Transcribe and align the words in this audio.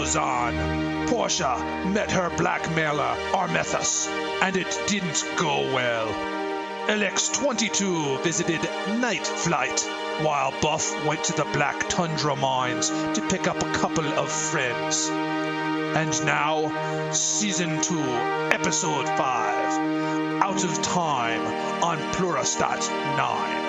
On 0.00 1.06
Portia 1.08 1.84
met 1.86 2.10
her 2.10 2.30
blackmailer 2.30 3.14
Armethus, 3.32 4.08
and 4.40 4.56
it 4.56 4.80
didn't 4.86 5.24
go 5.36 5.74
well. 5.74 6.08
LX-22 6.88 8.22
visited 8.22 8.62
Night 8.98 9.26
Flight, 9.26 9.80
while 10.22 10.58
Buff 10.62 11.04
went 11.04 11.24
to 11.24 11.34
the 11.34 11.44
Black 11.52 11.88
Tundra 11.90 12.34
mines 12.34 12.88
to 12.88 13.26
pick 13.28 13.46
up 13.46 13.62
a 13.62 13.72
couple 13.74 14.06
of 14.06 14.32
friends. 14.32 15.08
And 15.10 16.24
now, 16.24 17.10
Season 17.12 17.82
2, 17.82 18.00
Episode 18.00 19.06
5, 19.06 19.22
Out 20.42 20.64
of 20.64 20.82
Time 20.82 21.82
on 21.84 21.98
Plurastat 22.14 22.88
9. 23.16 23.59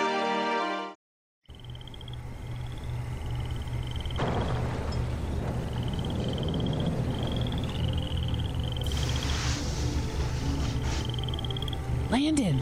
Landon, 12.32 12.62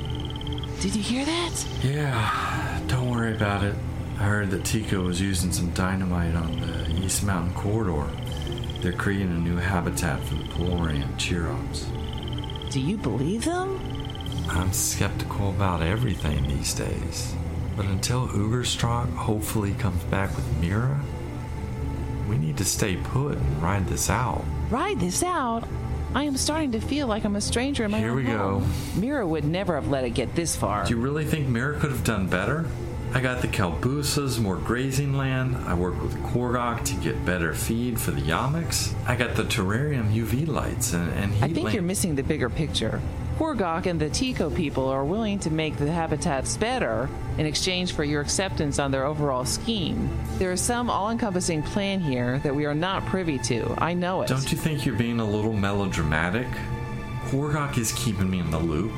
did 0.80 0.96
you 0.96 1.04
hear 1.04 1.24
that? 1.26 1.66
Yeah, 1.84 2.82
don't 2.88 3.12
worry 3.12 3.36
about 3.36 3.64
it. 3.64 3.76
I 4.18 4.24
heard 4.24 4.50
that 4.50 4.66
Tico 4.66 5.04
was 5.04 5.22
using 5.22 5.52
some 5.52 5.70
dynamite 5.74 6.34
on 6.34 6.60
the 6.60 6.90
East 7.06 7.24
Mountain 7.24 7.54
corridor. 7.54 8.10
They're 8.82 8.94
creating 8.94 9.30
a 9.30 9.40
new 9.40 9.58
habitat 9.58 10.24
for 10.24 10.34
the 10.34 10.44
Pelorian 10.46 11.14
Chirops. 11.18 11.86
Do 12.72 12.80
you 12.80 12.98
believe 12.98 13.46
them? 13.46 13.80
I'm 14.50 14.74
skeptical 14.74 15.52
about 15.52 15.84
everything 15.84 16.48
these 16.48 16.74
days. 16.74 17.36
But 17.78 17.86
until 17.86 18.28
Ugerstrok 18.28 19.14
hopefully 19.14 19.74
comes 19.76 20.04
back 20.06 20.36
with 20.36 20.52
Mira, 20.58 21.00
we 22.28 22.40
need 22.40 22.58
to 22.58 22.66
stay 22.66 22.96
put 22.96 23.38
and 23.38 23.62
ride 23.62 23.88
this 23.88 24.10
out. 24.10 24.44
Ride 24.72 25.00
this 25.00 25.22
out. 25.22 25.64
I 26.16 26.24
am 26.24 26.38
starting 26.38 26.72
to 26.72 26.80
feel 26.82 27.08
like 27.08 27.24
I'm 27.24 27.36
a 27.36 27.42
stranger 27.42 27.86
in 27.86 27.92
my 27.92 28.00
Here 28.00 28.10
own 28.12 28.16
we 28.16 28.24
go. 28.24 28.38
home. 28.60 28.72
Mira 28.96 29.26
would 29.28 29.46
never 29.46 29.76
have 29.76 29.90
let 29.90 30.04
it 30.06 30.12
get 30.12 30.34
this 30.36 30.56
far. 30.56 30.84
Do 30.86 30.96
you 30.96 31.00
really 31.00 31.24
think 31.26 31.48
Mira 31.48 31.80
could 31.80 31.92
have 31.92 32.04
done 32.04 32.28
better? 32.28 32.66
I 33.14 33.22
got 33.22 33.42
the 33.42 33.48
Kalbusas, 33.48 34.40
more 34.40 34.56
grazing 34.58 35.14
land. 35.14 35.56
I 35.68 35.74
worked 35.74 36.02
with 36.02 36.16
Korgok 36.24 36.84
to 36.86 36.96
get 36.96 37.26
better 37.26 37.54
feed 37.54 38.00
for 38.00 38.12
the 38.12 38.22
Yamiks. 38.22 38.94
I 39.08 39.16
got 39.16 39.36
the 39.36 39.44
terrarium 39.44 40.12
UV 40.14 40.48
lights 40.48 40.94
and, 40.94 41.12
and 41.14 41.32
heat 41.34 41.44
I 41.44 41.48
think 41.48 41.66
lamp- 41.66 41.74
you're 41.74 41.84
missing 41.84 42.16
the 42.16 42.24
bigger 42.24 42.50
picture. 42.50 43.02
Korgok 43.40 43.86
and 43.86 43.98
the 43.98 44.10
Tico 44.10 44.50
people 44.50 44.90
are 44.90 45.06
willing 45.06 45.40
to 45.40 45.50
make 45.50 45.78
the 45.78 45.90
habitats 45.90 46.58
better 46.58 47.10
in 47.38 47.46
exchange 47.46 47.94
for 47.94 48.04
your 48.04 48.20
acceptance 48.20 48.80
on 48.80 48.92
their 48.92 49.06
overall 49.06 49.46
scheme. 49.46 50.10
There 50.40 50.52
is 50.52 50.60
some 50.60 50.90
all 50.90 51.10
encompassing 51.10 51.64
plan 51.64 52.02
here 52.02 52.40
that 52.40 52.54
we 52.54 52.66
are 52.66 52.76
not 52.76 53.06
privy 53.06 53.38
to. 53.38 53.74
I 53.78 53.94
know 53.94 54.24
it. 54.24 54.28
Don't 54.28 54.52
you 54.52 54.58
think 54.58 54.86
you're 54.86 54.98
being 54.98 55.22
a 55.22 55.26
little 55.26 55.54
melodramatic? 55.54 56.48
Korgok 57.28 57.78
is 57.78 57.94
keeping 57.94 58.30
me 58.30 58.40
in 58.40 58.52
the 58.52 58.60
loop, 58.60 58.92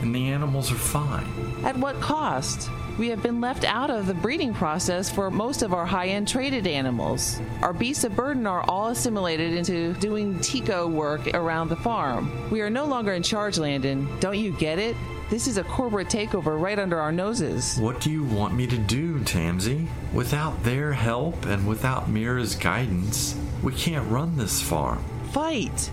and 0.00 0.14
the 0.14 0.28
animals 0.28 0.70
are 0.70 0.76
fine. 0.76 1.26
At 1.64 1.76
what 1.76 2.00
cost? 2.00 2.70
We 2.98 3.08
have 3.10 3.22
been 3.22 3.40
left 3.40 3.64
out 3.64 3.90
of 3.90 4.06
the 4.06 4.14
breeding 4.14 4.52
process 4.52 5.08
for 5.08 5.30
most 5.30 5.62
of 5.62 5.72
our 5.72 5.86
high 5.86 6.08
end 6.08 6.26
traded 6.26 6.66
animals. 6.66 7.40
Our 7.62 7.72
beasts 7.72 8.04
of 8.04 8.16
burden 8.16 8.46
are 8.46 8.64
all 8.68 8.88
assimilated 8.88 9.54
into 9.54 9.92
doing 9.94 10.40
Tico 10.40 10.88
work 10.88 11.28
around 11.34 11.68
the 11.68 11.76
farm. 11.76 12.50
We 12.50 12.60
are 12.60 12.70
no 12.70 12.86
longer 12.86 13.12
in 13.12 13.22
charge, 13.22 13.56
Landon. 13.56 14.08
Don't 14.18 14.38
you 14.38 14.50
get 14.52 14.80
it? 14.80 14.96
This 15.30 15.46
is 15.46 15.58
a 15.58 15.64
corporate 15.64 16.08
takeover 16.08 16.58
right 16.58 16.78
under 16.78 16.98
our 16.98 17.12
noses. 17.12 17.78
What 17.78 18.00
do 18.00 18.10
you 18.10 18.24
want 18.24 18.54
me 18.54 18.66
to 18.66 18.78
do, 18.78 19.18
Tamsy? 19.20 19.86
Without 20.12 20.64
their 20.64 20.94
help 20.94 21.44
and 21.44 21.68
without 21.68 22.08
Mira's 22.08 22.54
guidance, 22.54 23.38
we 23.62 23.74
can't 23.74 24.10
run 24.10 24.36
this 24.36 24.62
farm. 24.62 25.04
Fight! 25.32 25.90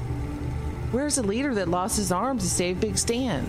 Where's 0.92 1.16
the 1.16 1.24
leader 1.24 1.54
that 1.56 1.68
lost 1.68 1.98
his 1.98 2.14
arm 2.14 2.40
to 2.40 2.50
save 2.50 2.80
Big 2.80 2.98
Stan? 2.98 3.46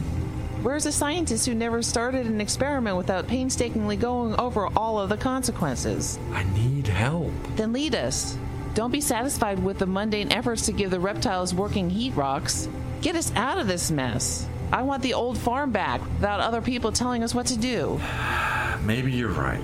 Where's 0.63 0.85
the 0.85 0.93
scientist 0.93 1.47
who 1.47 1.55
never 1.55 1.83
started 1.83 2.27
an 2.27 2.41
experiment 2.41 2.97
without 2.97 3.27
painstakingly 3.27 3.97
going 3.97 4.35
over 4.41 4.69
all 4.77 4.99
of 4.99 5.11
the 5.11 5.17
consequences? 5.17 6.19
I 6.33 6.45
need 6.55 6.87
help. 6.87 7.33
Then 7.57 7.73
lead 7.73 7.95
us. 7.95 8.39
Don't 8.75 8.91
be 8.91 9.01
satisfied 9.01 9.63
with 9.63 9.79
the 9.79 9.87
mundane 9.87 10.33
efforts 10.33 10.67
to 10.67 10.73
give 10.73 10.91
the 10.91 11.01
reptiles 11.01 11.55
working 11.55 11.91
heat 11.91 12.17
rocks. 12.17 12.69
Get 13.03 13.17
us 13.17 13.33
out 13.37 13.59
of 13.59 13.67
this 13.67 13.91
mess. 13.91 14.49
I 14.73 14.83
want 14.83 15.03
the 15.03 15.15
old 15.15 15.39
farm 15.39 15.73
back 15.73 16.01
without 16.01 16.41
other 16.41 16.61
people 16.61 16.91
telling 16.91 17.23
us 17.23 17.35
what 17.35 17.47
to 17.47 17.59
do. 17.59 18.01
Maybe 18.83 19.13
you're 19.13 19.29
right. 19.29 19.63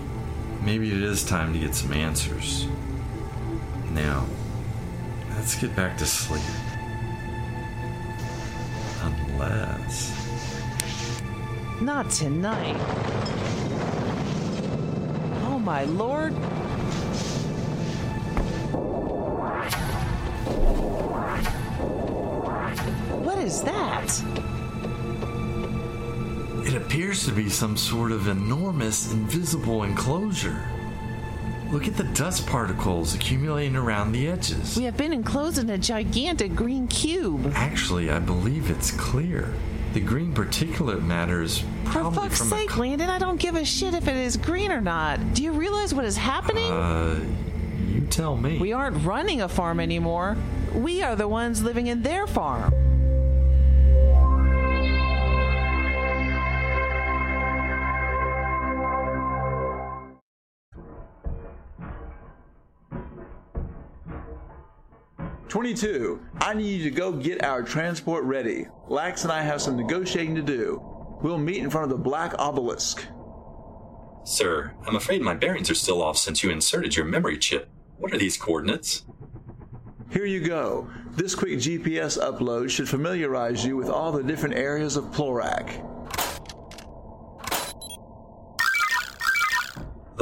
Maybe 0.62 0.92
it 0.92 1.02
is 1.02 1.24
time 1.24 1.52
to 1.54 1.58
get 1.58 1.74
some 1.74 1.92
answers. 1.92 2.66
Now, 3.92 4.26
let's 5.30 5.60
get 5.60 5.74
back 5.74 5.98
to 5.98 6.06
sleep. 6.06 6.42
Unless. 9.02 10.22
Not 11.82 12.10
tonight. 12.10 12.76
Oh 15.46 15.58
my 15.58 15.82
lord. 15.82 16.32
What 23.24 23.38
is 23.38 23.62
that? 23.62 24.22
It 26.64 26.74
appears 26.74 27.26
to 27.26 27.32
be 27.32 27.48
some 27.48 27.76
sort 27.76 28.12
of 28.12 28.28
enormous 28.28 29.12
invisible 29.12 29.82
enclosure. 29.82 30.64
Look 31.72 31.88
at 31.88 31.96
the 31.96 32.04
dust 32.04 32.46
particles 32.46 33.16
accumulating 33.16 33.74
around 33.74 34.12
the 34.12 34.28
edges. 34.28 34.76
We 34.76 34.84
have 34.84 34.96
been 34.96 35.12
enclosed 35.12 35.58
in 35.58 35.68
a 35.70 35.78
gigantic 35.78 36.54
green 36.54 36.86
cube. 36.86 37.50
Actually, 37.56 38.08
I 38.12 38.20
believe 38.20 38.70
it's 38.70 38.92
clear. 38.92 39.52
The 39.92 40.00
green 40.00 40.32
particulate 40.32 41.02
matter 41.02 41.42
is 41.42 41.58
For 41.58 41.66
probably 41.90 42.18
fuck's 42.20 42.38
from 42.38 42.48
sake, 42.48 42.76
a, 42.76 42.80
Landon, 42.80 43.10
I 43.10 43.18
don't 43.18 43.38
give 43.38 43.56
a 43.56 43.64
shit 43.64 43.92
if 43.92 44.08
it 44.08 44.16
is 44.16 44.38
green 44.38 44.72
or 44.72 44.80
not. 44.80 45.34
Do 45.34 45.42
you 45.42 45.52
realize 45.52 45.92
what 45.94 46.06
is 46.06 46.16
happening? 46.16 46.70
Uh, 46.70 47.20
you 47.86 48.00
tell 48.06 48.36
me. 48.36 48.58
we 48.58 48.72
aren't 48.72 49.04
running 49.04 49.42
a 49.42 49.48
farm 49.48 49.80
anymore. 49.80 50.36
We 50.74 51.02
are 51.02 51.14
the 51.14 51.28
ones 51.28 51.62
living 51.62 51.88
in 51.88 52.02
their 52.02 52.26
farm. 52.26 52.72
Twenty-two. 65.52 66.18
I 66.40 66.54
need 66.54 66.80
you 66.80 66.84
to 66.84 66.90
go 66.90 67.12
get 67.12 67.44
our 67.44 67.62
transport 67.62 68.24
ready. 68.24 68.68
Lax 68.88 69.24
and 69.24 69.30
I 69.30 69.42
have 69.42 69.60
some 69.60 69.76
negotiating 69.76 70.34
to 70.36 70.40
do. 70.40 70.82
We'll 71.20 71.36
meet 71.36 71.58
in 71.58 71.68
front 71.68 71.84
of 71.84 71.90
the 71.90 72.02
Black 72.02 72.32
Obelisk. 72.38 73.04
Sir, 74.24 74.72
I'm 74.86 74.96
afraid 74.96 75.20
my 75.20 75.34
bearings 75.34 75.68
are 75.68 75.74
still 75.74 76.00
off 76.02 76.16
since 76.16 76.42
you 76.42 76.48
inserted 76.48 76.96
your 76.96 77.04
memory 77.04 77.36
chip. 77.36 77.68
What 77.98 78.14
are 78.14 78.18
these 78.18 78.38
coordinates? 78.38 79.04
Here 80.10 80.24
you 80.24 80.40
go. 80.40 80.88
This 81.10 81.34
quick 81.34 81.58
GPS 81.58 82.18
upload 82.18 82.70
should 82.70 82.88
familiarize 82.88 83.62
you 83.62 83.76
with 83.76 83.90
all 83.90 84.10
the 84.10 84.22
different 84.22 84.54
areas 84.54 84.96
of 84.96 85.04
Plorak. 85.12 85.86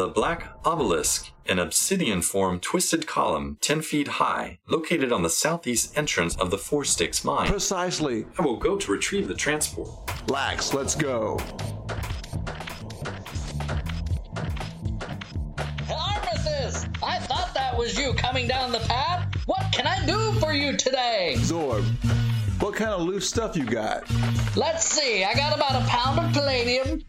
The 0.00 0.08
Black 0.08 0.56
Obelisk, 0.64 1.30
an 1.44 1.58
obsidian 1.58 2.22
formed 2.22 2.62
twisted 2.62 3.06
column 3.06 3.58
10 3.60 3.82
feet 3.82 4.08
high, 4.08 4.58
located 4.66 5.12
on 5.12 5.22
the 5.22 5.28
southeast 5.28 5.94
entrance 5.94 6.34
of 6.36 6.50
the 6.50 6.56
Four 6.56 6.86
Sticks 6.86 7.22
mine. 7.22 7.50
Precisely. 7.50 8.24
I 8.38 8.42
will 8.42 8.56
go 8.56 8.78
to 8.78 8.92
retrieve 8.92 9.28
the 9.28 9.34
transport. 9.34 9.90
Lax, 10.30 10.72
let's 10.72 10.94
go. 10.94 11.38
Armistice! 15.90 16.86
I 17.02 17.18
thought 17.18 17.50
that 17.52 17.76
was 17.76 17.98
you 17.98 18.14
coming 18.14 18.48
down 18.48 18.72
the 18.72 18.78
path. 18.78 19.30
What 19.44 19.70
can 19.70 19.86
I 19.86 20.06
do 20.06 20.32
for 20.40 20.54
you 20.54 20.78
today? 20.78 21.34
Zorb, 21.40 21.84
what 22.62 22.74
kind 22.74 22.92
of 22.92 23.02
loose 23.02 23.28
stuff 23.28 23.54
you 23.54 23.66
got? 23.66 24.10
Let's 24.56 24.86
see, 24.86 25.24
I 25.24 25.34
got 25.34 25.54
about 25.54 25.82
a 25.82 25.84
pound 25.86 26.18
of 26.20 26.32
palladium. 26.32 27.02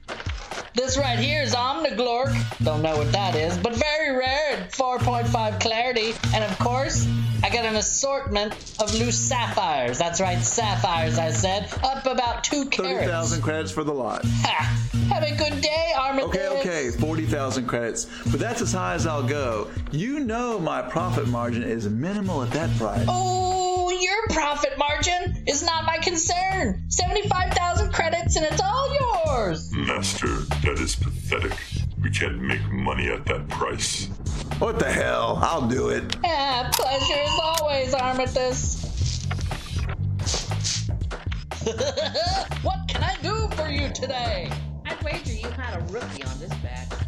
This 0.74 0.98
right 0.98 1.20
here 1.20 1.42
is 1.42 1.54
Omniglork. 1.54 2.34
Don't 2.64 2.82
know 2.82 2.96
what 2.96 3.12
that 3.12 3.36
is, 3.36 3.58
but 3.58 3.76
very 3.76 4.16
rare 4.16 4.54
at 4.54 4.72
4.5 4.72 5.60
clarity. 5.60 6.14
And 6.34 6.46
of 6.46 6.58
course, 6.60 7.06
I 7.44 7.50
got 7.50 7.66
an 7.66 7.76
assortment 7.76 8.54
of 8.80 8.94
loose 8.94 9.18
sapphires. 9.18 9.98
That's 9.98 10.22
right, 10.22 10.40
sapphires, 10.42 11.20
I 11.20 11.32
said. 11.32 11.70
Up 11.84 12.06
about 12.06 12.46
two 12.46 12.66
carats. 12.70 13.00
30,000 13.00 13.42
credits 13.42 13.72
for 13.72 13.84
the 13.84 13.94
lot. 13.94 14.24
Ha! 14.24 14.90
Have 15.10 15.24
a 15.24 15.36
good 15.36 15.60
day, 15.60 15.94
Armitage. 15.98 16.30
Okay, 16.30 16.48
okay, 16.60 16.92
40,000 16.92 17.68
credits. 17.68 18.06
But 18.32 18.40
that's 18.40 18.62
as 18.62 18.72
high 18.72 18.94
as 18.94 19.06
I'll 19.06 19.28
go. 19.28 19.70
You 19.92 20.22
know 20.22 20.58
my 20.58 20.82
profit 20.82 21.28
margin 21.28 21.64
is 21.64 21.90
minimal 21.90 22.44
at 22.44 22.52
that 22.52 22.70
price. 22.78 23.06
Oh, 23.10 23.61
your 24.02 24.28
profit 24.30 24.78
margin 24.78 25.44
is 25.48 25.64
not 25.64 25.86
my 25.86 25.98
concern. 25.98 26.84
75,000 26.90 27.92
credits 27.92 28.36
and 28.36 28.46
it's 28.46 28.62
all 28.62 29.26
yours. 29.26 29.72
Master, 29.72 30.28
that 30.64 30.80
is 30.80 30.96
pathetic. 30.96 31.54
We 32.02 32.10
can't 32.10 32.42
make 32.42 32.64
money 32.72 33.10
at 33.10 33.26
that 33.26 33.48
price. 33.48 34.08
What 34.60 34.80
the 34.80 34.92
hell? 34.92 35.40
I'll 35.42 35.68
do 35.68 35.90
it. 35.90 36.16
Ah, 36.26 36.70
pleasure 36.74 37.20
as 37.20 37.40
always, 37.44 37.94
Armitage. 37.94 38.82
what 42.64 42.80
can 42.88 43.04
I 43.04 43.16
do 43.22 43.48
for 43.56 43.70
you 43.70 43.90
today? 43.94 44.52
I'd 44.86 45.02
wager 45.04 45.34
you 45.34 45.48
had 45.50 45.80
a 45.80 45.84
rookie 45.94 46.24
on 46.24 46.40
this 46.40 46.54
batch. 46.56 47.01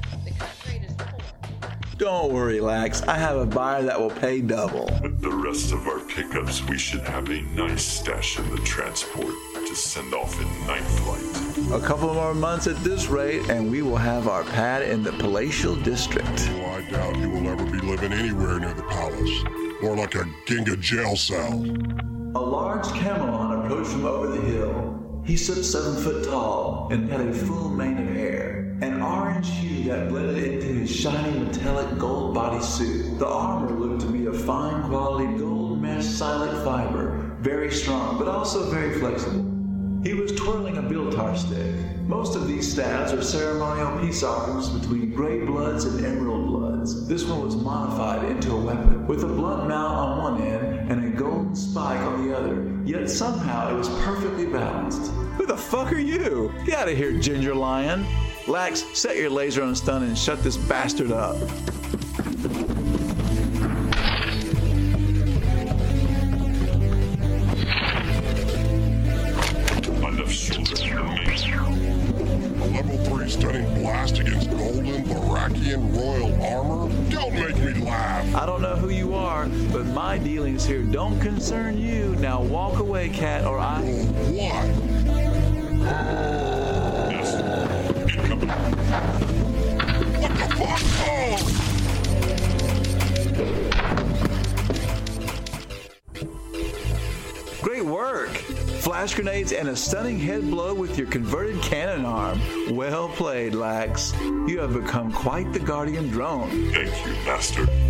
Don't 2.03 2.33
worry, 2.33 2.59
Lax. 2.59 3.01
I 3.03 3.15
have 3.15 3.37
a 3.37 3.45
buyer 3.45 3.81
that 3.83 3.97
will 3.97 4.09
pay 4.09 4.41
double. 4.41 4.89
With 5.01 5.21
the 5.21 5.29
rest 5.29 5.71
of 5.71 5.87
our 5.87 6.01
pickups, 6.01 6.61
we 6.67 6.77
should 6.77 6.99
have 6.99 7.29
a 7.29 7.41
nice 7.55 7.81
stash 7.85 8.37
in 8.37 8.49
the 8.49 8.57
transport 8.57 9.33
to 9.53 9.73
send 9.73 10.13
off 10.13 10.37
in 10.37 10.67
night 10.67 10.81
flight. 10.81 11.81
A 11.81 11.81
couple 11.81 12.13
more 12.13 12.33
months 12.33 12.67
at 12.67 12.75
this 12.83 13.07
rate, 13.07 13.49
and 13.49 13.71
we 13.71 13.83
will 13.83 13.95
have 13.95 14.27
our 14.27 14.43
pad 14.43 14.81
in 14.81 15.01
the 15.01 15.13
palatial 15.13 15.77
district. 15.77 16.27
Well, 16.27 16.75
I 16.75 16.89
doubt 16.89 17.19
you 17.19 17.29
will 17.29 17.47
ever 17.47 17.63
be 17.63 17.79
living 17.79 18.11
anywhere 18.11 18.59
near 18.59 18.73
the 18.73 18.83
palace. 18.83 19.81
More 19.81 19.95
like 19.95 20.15
a 20.15 20.25
Ginga 20.45 20.77
jail 20.81 21.15
cell. 21.15 21.53
A 22.35 22.43
large 22.43 22.85
camelon 22.95 23.63
approached 23.63 23.91
from 23.91 24.03
over 24.03 24.27
the 24.27 24.41
hill. 24.41 25.21
He 25.23 25.37
stood 25.37 25.63
seven 25.63 25.95
foot 26.03 26.25
tall 26.25 26.89
and 26.91 27.09
had 27.09 27.21
a 27.21 27.33
full 27.33 27.69
mane 27.69 27.97
of 27.97 28.13
hair, 28.13 28.62
an 28.81 29.01
orange 29.01 29.49
hue 29.49 29.83
that 29.85 30.09
blended 30.09 30.43
into 30.43 30.65
his 30.65 30.93
shiny 30.93 31.39
metallic 31.39 31.97
gold 31.97 32.35
bodysuit. 32.35 33.19
The 33.19 33.27
armor 33.27 33.71
looked 33.71 34.01
to 34.01 34.07
be 34.07 34.25
a 34.25 34.33
fine 34.33 34.89
quality 34.89 35.37
gold 35.37 35.81
mesh 35.81 36.05
silent 36.05 36.63
fiber, 36.63 37.35
very 37.39 37.71
strong 37.71 38.17
but 38.17 38.27
also 38.27 38.69
very 38.71 38.99
flexible. 38.99 39.49
He 40.03 40.13
was 40.13 40.33
twirling 40.33 40.77
a 40.77 40.81
biltar 40.81 41.37
stick. 41.37 41.75
Most 42.07 42.35
of 42.35 42.47
these 42.47 42.69
staves 42.69 43.13
are 43.13 43.21
ceremonial 43.21 43.97
peace 43.99 44.21
offerings 44.21 44.67
between 44.67 45.11
gray 45.11 45.45
bloods 45.45 45.85
and 45.85 46.05
emerald 46.05 46.47
bloods. 46.47 47.07
This 47.07 47.23
one 47.23 47.45
was 47.45 47.55
modified 47.55 48.29
into 48.29 48.51
a 48.51 48.59
weapon, 48.59 49.07
with 49.07 49.23
a 49.23 49.27
blunt 49.27 49.69
mount 49.69 49.93
on 49.93 50.17
one 50.17 50.41
end 50.41 50.91
and 50.91 51.05
a 51.05 51.17
golden 51.17 51.55
spike 51.55 52.01
on 52.01 52.27
the 52.27 52.37
other. 52.37 52.69
Yet 52.83 53.09
somehow 53.09 53.73
it 53.73 53.77
was 53.77 53.87
perfectly 54.03 54.45
balanced. 54.45 55.11
Who 55.37 55.45
the 55.45 55.55
fuck 55.55 55.93
are 55.93 55.99
you? 55.99 56.53
Get 56.65 56.79
out 56.79 56.89
of 56.89 56.97
here, 56.97 57.17
Ginger 57.17 57.55
Lion. 57.55 58.05
Lax, 58.47 58.83
set 58.93 59.15
your 59.15 59.29
laser 59.29 59.63
on 59.63 59.73
stun 59.73 60.03
and 60.03 60.17
shut 60.17 60.43
this 60.43 60.57
bastard 60.57 61.11
up. 61.11 61.37
Flash 99.03 99.15
grenades 99.15 99.51
and 99.51 99.67
a 99.67 99.75
stunning 99.75 100.17
head 100.17 100.49
blow 100.49 100.73
with 100.73 100.97
your 100.97 101.07
converted 101.07 101.61
cannon 101.61 102.05
arm. 102.05 102.39
Well 102.73 103.09
played, 103.09 103.53
Lax. 103.53 104.13
You 104.21 104.61
have 104.61 104.73
become 104.73 105.11
quite 105.11 105.51
the 105.51 105.59
guardian 105.59 106.07
drone. 106.07 106.49
Thank 106.71 107.05
you, 107.05 107.11
Master. 107.25 107.82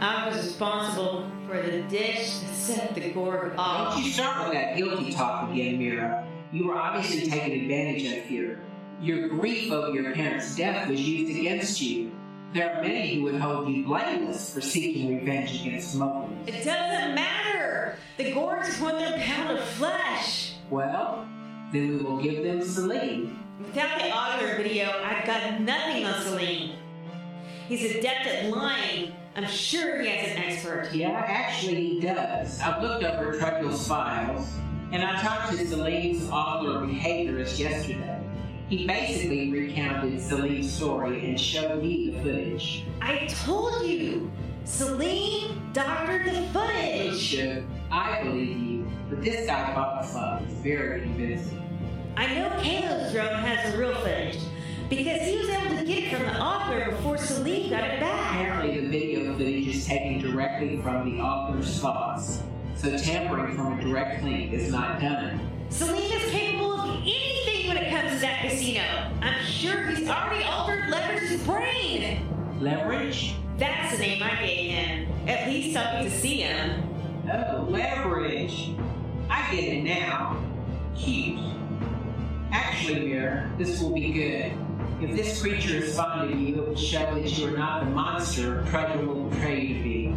I 0.00 0.28
was 0.28 0.36
responsible 0.36 1.28
for 1.48 1.60
the 1.60 1.82
dish 1.82 2.38
that 2.38 2.54
set 2.54 2.94
the 2.94 3.10
Gorg 3.10 3.54
off. 3.58 3.94
Don't 3.94 4.04
you 4.04 4.12
start 4.12 4.44
with 4.44 4.52
that 4.52 4.76
guilty 4.76 5.12
talk 5.12 5.50
again, 5.50 5.78
Mira. 5.78 6.24
You 6.52 6.68
were 6.68 6.76
obviously 6.76 7.28
taken 7.28 7.52
advantage 7.52 8.04
of 8.18 8.24
here. 8.24 8.60
Your 9.00 9.28
grief 9.28 9.72
over 9.72 9.92
your 9.92 10.14
parents' 10.14 10.54
death 10.54 10.88
was 10.88 11.00
used 11.00 11.36
against 11.36 11.80
you. 11.80 12.12
There 12.54 12.74
are 12.74 12.82
many 12.82 13.16
who 13.16 13.22
would 13.24 13.40
hold 13.40 13.68
you 13.68 13.84
blameless 13.84 14.54
for 14.54 14.60
seeking 14.60 15.18
revenge 15.18 15.60
against 15.60 15.96
Mowgli. 15.96 16.36
It 16.46 16.64
doesn't 16.64 17.14
matter. 17.14 17.96
The 18.18 18.32
Gorgs 18.32 18.80
want 18.80 18.98
their 18.98 19.18
pound 19.18 19.58
of 19.58 19.64
flesh. 19.64 20.54
Well, 20.70 21.26
then 21.72 21.98
we 21.98 22.04
will 22.04 22.22
give 22.22 22.44
them 22.44 22.62
Celine. 22.62 23.38
Without 23.60 23.98
the 23.98 24.10
audio 24.10 24.56
video, 24.56 24.92
I've 25.02 25.26
got 25.26 25.60
nothing 25.60 26.04
on 26.04 26.22
Celine. 26.22 26.76
He's 27.68 27.96
adept 27.96 28.26
at 28.26 28.50
lying. 28.50 29.12
I'm 29.38 29.46
sure 29.46 30.00
he 30.00 30.08
has 30.08 30.32
an 30.32 30.38
expert. 30.38 30.92
Yeah, 30.92 31.10
actually 31.10 31.90
he 31.90 32.00
does. 32.00 32.58
I've 32.60 32.82
looked 32.82 33.04
over 33.04 33.38
Truckle's 33.38 33.86
files, 33.86 34.52
and 34.90 35.00
I 35.00 35.22
talked 35.22 35.52
to 35.52 35.64
Celine's 35.64 36.28
author 36.28 36.84
behaviorist 36.84 37.56
yesterday. 37.56 38.20
He 38.68 38.84
basically 38.84 39.52
recounted 39.52 40.20
Celine's 40.20 40.72
story 40.72 41.24
and 41.24 41.40
showed 41.40 41.80
me 41.80 42.10
the 42.10 42.20
footage. 42.20 42.84
I 43.00 43.26
told 43.26 43.86
you. 43.86 44.28
Celine 44.64 45.70
doctored 45.72 46.26
the 46.26 46.42
footage. 46.52 47.20
Should 47.20 47.64
I 47.92 48.24
believe 48.24 48.58
you, 48.58 48.90
but 49.08 49.22
this 49.22 49.46
guy 49.46 50.02
the 50.02 50.08
fun. 50.08 50.46
Very 50.64 51.02
convincing. 51.02 51.62
I 52.16 52.34
know 52.34 52.50
Kalo's 52.60 53.12
drone 53.12 53.34
has 53.34 53.72
the 53.72 53.78
real 53.78 53.94
footage 53.94 54.40
because 54.88 55.22
he 55.22 55.36
was 55.36 55.48
able 55.48 55.76
to 55.76 55.84
get 55.84 56.04
it 56.04 56.16
from 56.16 56.26
the 56.26 56.40
author 56.40 56.90
before 56.90 57.18
Celine 57.18 57.70
got 57.70 57.84
it 57.84 58.00
back. 58.00 58.40
Apparently, 58.40 58.80
the 58.80 58.88
video 58.88 59.32
footage 59.36 59.66
is 59.68 59.86
taken 59.86 60.20
directly 60.20 60.80
from 60.80 61.10
the 61.10 61.22
author's 61.22 61.78
thoughts, 61.78 62.42
so 62.76 62.96
tampering 62.96 63.54
from 63.54 63.78
a 63.78 63.82
direct 63.82 64.24
link 64.24 64.52
is 64.52 64.72
not 64.72 65.00
done. 65.00 65.40
Celine 65.68 66.12
is 66.12 66.30
capable 66.30 66.72
of 66.72 67.02
anything 67.02 67.68
when 67.68 67.76
it 67.76 67.90
comes 67.90 68.12
to 68.14 68.20
that 68.20 68.40
casino. 68.48 68.82
I'm 69.20 69.44
sure 69.44 69.86
he's 69.88 70.08
already 70.08 70.44
altered 70.44 70.84
Leverage's 70.88 71.42
brain. 71.44 72.26
Leverage? 72.60 73.34
That's 73.58 73.96
the 73.96 74.02
name 74.02 74.22
I 74.22 74.36
gave 74.36 74.70
him. 74.70 75.28
At 75.28 75.48
least 75.48 75.76
I'll 75.76 76.02
to 76.02 76.10
see 76.10 76.42
him. 76.42 76.82
Oh, 77.30 77.66
leverage. 77.68 78.70
I 79.28 79.54
get 79.54 79.64
it 79.64 79.84
now. 79.84 80.42
Cute. 80.96 81.38
Actually, 82.50 83.08
Mira, 83.08 83.52
this 83.58 83.82
will 83.82 83.92
be 83.92 84.10
good. 84.12 84.52
If 85.00 85.14
this 85.14 85.40
creature 85.40 85.76
is 85.76 85.94
fond 85.96 86.32
of 86.32 86.40
you, 86.40 86.56
it 86.56 86.68
will 86.68 86.74
show 86.74 87.14
that 87.14 87.38
you 87.38 87.46
are 87.46 87.56
not 87.56 87.84
the 87.84 87.90
monster 87.90 88.64
Predator 88.68 89.06
will 89.06 89.30
portray 89.30 89.60
you 89.60 89.74
to 89.76 89.82
be. 89.84 90.14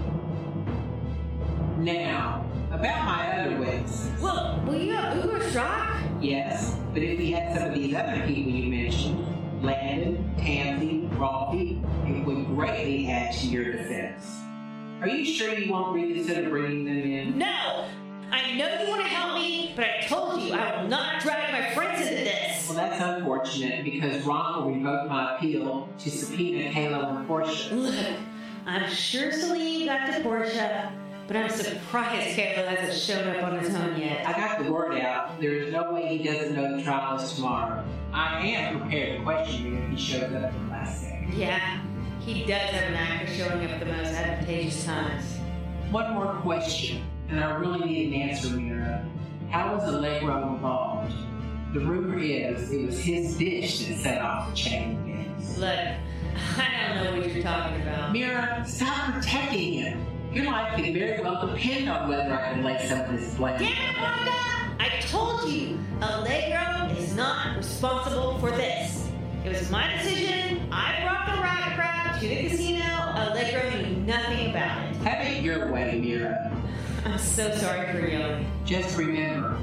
Now, 1.77 2.43
about 2.71 3.05
my 3.05 3.41
other 3.41 3.59
witnesses. 3.59 4.19
Well, 4.19 4.59
will 4.65 4.81
you 4.81 4.93
have 4.93 5.23
Uber 5.23 5.51
Shock? 5.51 6.01
Yes, 6.19 6.75
but 6.93 7.03
if 7.03 7.19
we 7.19 7.29
had 7.29 7.55
some 7.55 7.69
of 7.69 7.75
these 7.75 7.93
other 7.93 8.25
people 8.25 8.51
you 8.51 8.71
mentioned, 8.71 9.63
Landon, 9.63 10.33
Tansy, 10.39 11.07
Rolfie, 11.09 11.79
it 12.09 12.25
would 12.25 12.47
greatly 12.47 13.07
add 13.07 13.35
to 13.35 13.47
your 13.47 13.71
defense. 13.71 14.25
Are 15.01 15.07
you 15.07 15.23
sure 15.23 15.53
you 15.53 15.71
won't 15.71 15.93
reconsider 15.93 16.49
bringing 16.49 16.85
them 16.85 16.97
in? 16.97 17.37
No! 17.37 17.87
I 18.31 18.53
know 18.55 18.81
you 18.81 18.87
want 18.87 19.01
to 19.01 19.07
help 19.09 19.35
me, 19.35 19.73
but 19.75 19.85
I 19.85 20.07
told 20.07 20.41
you 20.41 20.53
I 20.53 20.81
will 20.81 20.87
not 20.87 21.21
drag 21.21 21.51
my 21.51 21.73
friends 21.73 22.01
into 22.01 22.23
this. 22.23 22.69
Well, 22.69 22.77
that's 22.77 23.01
unfortunate 23.01 23.83
because 23.83 24.23
Ron 24.23 24.63
will 24.63 24.73
revoke 24.73 25.09
my 25.09 25.35
appeal 25.35 25.89
to 25.99 26.09
subpoena 26.09 26.71
Caleb 26.71 27.17
and 27.17 27.27
Portia. 27.27 27.75
Look, 27.75 28.15
I'm 28.65 28.89
sure 28.89 29.33
Celine 29.33 29.85
got 29.85 30.05
to 30.13 30.23
Portia, 30.23 30.93
but 31.27 31.35
I'm 31.35 31.49
surprised 31.49 32.37
Caleb 32.37 32.67
hasn't 32.67 32.97
shown 32.97 33.35
up 33.35 33.43
on 33.43 33.59
his 33.59 33.75
own 33.75 33.99
yet. 33.99 34.25
I 34.25 34.31
got 34.31 34.63
the 34.63 34.71
word 34.71 34.97
out. 35.01 35.41
There 35.41 35.51
is 35.55 35.73
no 35.73 35.91
way 35.91 36.17
he 36.17 36.23
doesn't 36.23 36.55
know 36.55 36.77
the 36.77 36.83
trial 36.83 37.19
is 37.19 37.33
tomorrow. 37.33 37.85
I 38.13 38.47
am 38.47 38.79
prepared 38.79 39.17
to 39.17 39.23
question 39.23 39.73
you 39.73 39.77
if 39.77 39.89
he 39.89 39.97
shows 39.97 40.23
up 40.23 40.43
at 40.43 40.53
the 40.53 40.71
last 40.71 41.01
second. 41.01 41.33
Yeah, 41.33 41.81
he 42.21 42.45
does 42.45 42.69
have 42.69 42.83
an 42.83 42.93
knack 42.93 43.27
for 43.27 43.33
showing 43.33 43.65
up 43.65 43.71
at 43.71 43.79
the 43.81 43.87
most 43.87 44.13
advantageous 44.13 44.85
times. 44.85 45.25
One 45.91 46.13
more 46.13 46.35
question, 46.35 47.03
and 47.31 47.39
I 47.41 47.55
really 47.55 47.85
need 47.85 48.13
an 48.13 48.21
answer, 48.29 48.49
Mira. 48.49 49.05
How 49.49 49.73
was 49.75 49.87
Allegro 49.87 50.53
involved? 50.53 51.13
The 51.73 51.79
rumor 51.79 52.19
is 52.19 52.71
it 52.71 52.85
was 52.85 52.99
his 52.99 53.37
dish 53.37 53.85
that 53.85 53.97
set 53.99 54.21
off 54.21 54.49
the 54.49 54.55
chain. 54.55 55.33
Look, 55.57 55.69
I 56.57 56.93
don't 56.93 57.03
know 57.03 57.17
what 57.17 57.33
you're 57.33 57.41
talking 57.41 57.81
about. 57.81 58.11
Mira, 58.11 58.65
stop 58.67 59.13
protecting 59.13 59.73
him. 59.73 60.05
Your 60.33 60.45
life 60.45 60.75
could 60.75 60.93
very 60.93 61.21
well 61.21 61.47
depend 61.47 61.89
on 61.89 62.09
whether 62.09 62.33
I 62.33 62.53
can 62.53 62.63
lay 62.63 62.85
some 62.85 62.99
of 62.99 63.11
this 63.11 63.33
blame. 63.35 63.59
Damn 63.59 63.71
it, 63.71 64.01
Wanda! 64.01 64.31
I 64.79 64.99
told 65.09 65.49
you, 65.49 65.79
Allegro 66.01 66.93
is 66.97 67.15
not 67.15 67.55
responsible 67.55 68.39
for 68.39 68.51
this. 68.51 69.09
It 69.45 69.49
was 69.49 69.71
my 69.71 69.89
decision. 69.93 70.67
I 70.71 71.01
brought 71.03 71.33
the 71.33 71.41
riot 71.41 71.75
crowd 71.77 72.19
to 72.19 72.27
the 72.27 72.49
casino. 72.49 72.83
Allegro 73.15 73.69
knew 73.81 74.01
nothing 74.01 74.49
about 74.49 74.83
it. 74.89 74.95
Have 74.97 75.25
it 75.25 75.41
your 75.41 75.71
way, 75.71 75.97
Mira. 76.01 76.51
I'm 77.03 77.17
so 77.17 77.49
sorry 77.55 77.91
for 77.91 78.07
yelling. 78.07 78.45
Just 78.63 78.95
remember, 78.95 79.57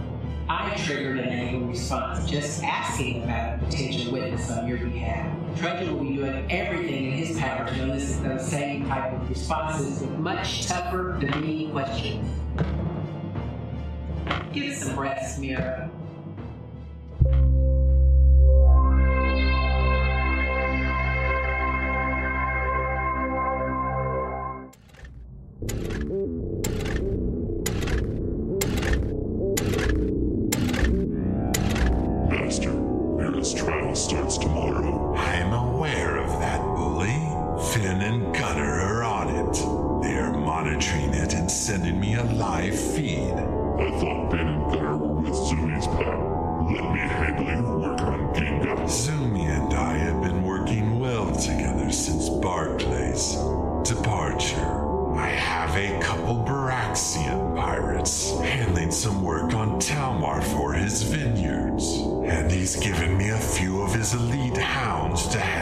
I 0.49 0.75
triggered 0.85 1.19
an 1.19 1.29
angry 1.29 1.69
response 1.69 2.29
just 2.29 2.65
asking 2.65 3.23
about 3.23 3.55
a 3.55 3.65
potential 3.65 4.13
witness 4.13 4.51
on 4.51 4.67
your 4.67 4.79
behalf. 4.79 5.33
Trudger 5.57 5.93
will 5.93 6.03
be 6.03 6.17
doing 6.17 6.51
everything 6.51 7.05
in 7.05 7.13
his 7.13 7.39
power 7.39 7.65
to 7.69 7.83
elicit 7.85 8.25
those 8.25 8.45
same 8.45 8.89
type 8.89 9.13
of 9.13 9.29
responses 9.29 10.01
with 10.01 10.11
much 10.19 10.67
tougher, 10.67 11.17
demeaning 11.21 11.71
questions. 11.71 12.29
Get 14.53 14.77
some 14.77 14.99
rest, 14.99 15.39
Mira. 15.39 15.91
Starts 33.99 34.39
tomorrow. 34.39 35.18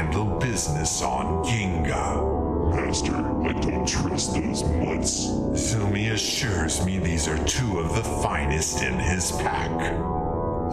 Handle 0.07 0.39
business 0.39 1.03
on 1.03 1.45
Ginga. 1.45 2.71
Master, 2.71 3.17
I 3.17 3.53
don't 3.55 3.87
trust 3.89 4.35
those 4.35 4.63
mutts. 4.63 5.27
Zumi 5.53 6.13
assures 6.13 6.85
me 6.87 6.99
these 6.99 7.27
are 7.27 7.45
two 7.45 7.81
of 7.81 7.95
the 7.97 8.05
finest 8.23 8.83
in 8.83 8.99
his 9.01 9.33
pack. 9.33 9.71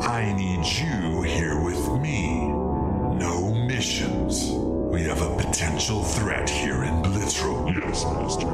I 0.08 0.34
need 0.34 0.66
you 0.66 1.24
here 1.24 1.60
with 1.60 2.00
me. 2.00 2.48
No 3.18 3.52
missions. 3.68 4.52
We 4.52 5.02
have 5.04 5.22
a 5.22 5.36
potential 5.38 6.04
threat 6.04 6.48
here 6.48 6.84
in 6.84 7.02
Blitzroom. 7.02 7.74
Yes, 7.74 8.04
Master. 8.06 8.46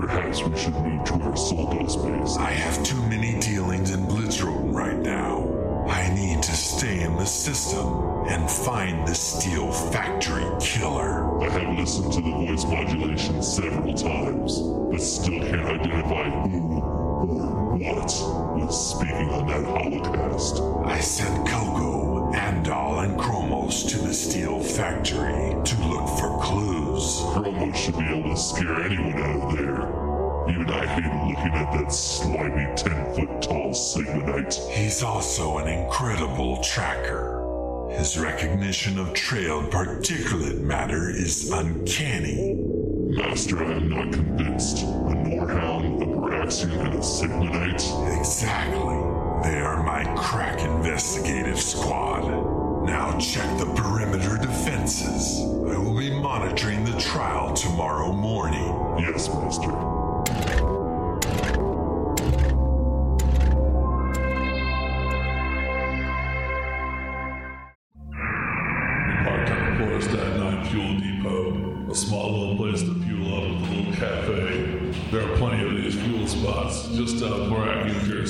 Perhaps 0.00 0.42
we 0.42 0.58
should 0.58 0.74
move 0.74 1.04
to 1.04 1.14
our 1.14 1.36
Soldos 1.36 1.96
base. 1.96 2.36
I 2.36 2.50
have 2.50 2.84
too 2.84 3.00
many 3.08 3.40
dealings 3.40 3.90
in 3.90 4.00
Blitzroom 4.00 4.74
right 4.74 4.98
now. 4.98 5.53
I 5.94 6.12
need 6.12 6.42
to 6.42 6.52
stay 6.52 7.02
in 7.02 7.14
the 7.14 7.24
system 7.24 7.86
and 8.26 8.50
find 8.50 9.06
the 9.06 9.14
steel 9.14 9.70
factory 9.70 10.44
killer. 10.60 11.40
I 11.40 11.48
have 11.50 11.78
listened 11.78 12.12
to 12.14 12.20
the 12.20 12.30
voice 12.30 12.64
modulation 12.64 13.40
several 13.40 13.94
times, 13.94 14.58
but 14.90 15.00
still 15.00 15.38
can't 15.38 15.60
identify 15.60 16.48
who 16.48 16.80
or 16.82 17.76
what 17.76 18.10
was 18.58 18.90
speaking 18.90 19.28
on 19.30 19.46
that 19.46 19.62
holocast. 19.62 20.84
I 20.84 20.98
sent 20.98 21.46
Coco, 21.46 22.32
Andal, 22.32 23.04
and 23.04 23.16
Chromos 23.16 23.88
to 23.90 23.98
the 23.98 24.12
steel 24.12 24.58
factory 24.58 25.54
to 25.64 25.76
look 25.86 26.08
for 26.18 26.40
clues. 26.42 27.20
Chromos 27.34 27.76
should 27.76 27.98
be 27.98 28.08
able 28.08 28.30
to 28.30 28.36
scare 28.36 28.82
anyone 28.82 29.22
out 29.22 29.52
of 29.52 29.56
there. 29.56 30.03
Even 30.48 30.68
I 30.68 30.86
hated 30.86 31.10
looking 31.26 31.54
at 31.54 31.72
that 31.72 31.90
slimy 31.90 32.76
10 32.76 33.14
foot 33.14 33.42
tall 33.42 33.70
Sigmanite. 33.70 34.70
He's 34.70 35.02
also 35.02 35.56
an 35.56 35.68
incredible 35.68 36.62
tracker. 36.62 37.88
His 37.90 38.18
recognition 38.18 38.98
of 38.98 39.14
trailed 39.14 39.70
particulate 39.70 40.60
matter 40.60 41.08
is 41.08 41.50
uncanny. 41.50 42.56
Master, 42.56 43.64
I 43.64 43.72
am 43.72 43.88
not 43.88 44.12
convinced. 44.12 44.82
A 44.82 45.14
Norhound, 45.14 46.02
a 46.02 46.06
Baraxian, 46.06 46.72
and 46.72 46.94
a 46.94 46.98
Sigmanite? 46.98 48.18
Exactly. 48.18 49.48
They 49.48 49.60
are 49.60 49.82
my 49.82 50.04
crack 50.14 50.60
investigative 50.60 51.60
squad. 51.60 52.84
Now 52.84 53.18
check 53.18 53.58
the 53.58 53.66
perimeter 53.74 54.36
defenses. 54.36 55.40
I 55.40 55.78
will 55.78 55.96
be 55.96 56.10
monitoring 56.10 56.84
the 56.84 56.98
trial 56.98 57.54
tomorrow 57.54 58.12
morning. 58.12 58.98
Yes, 58.98 59.28
Master. 59.28 59.93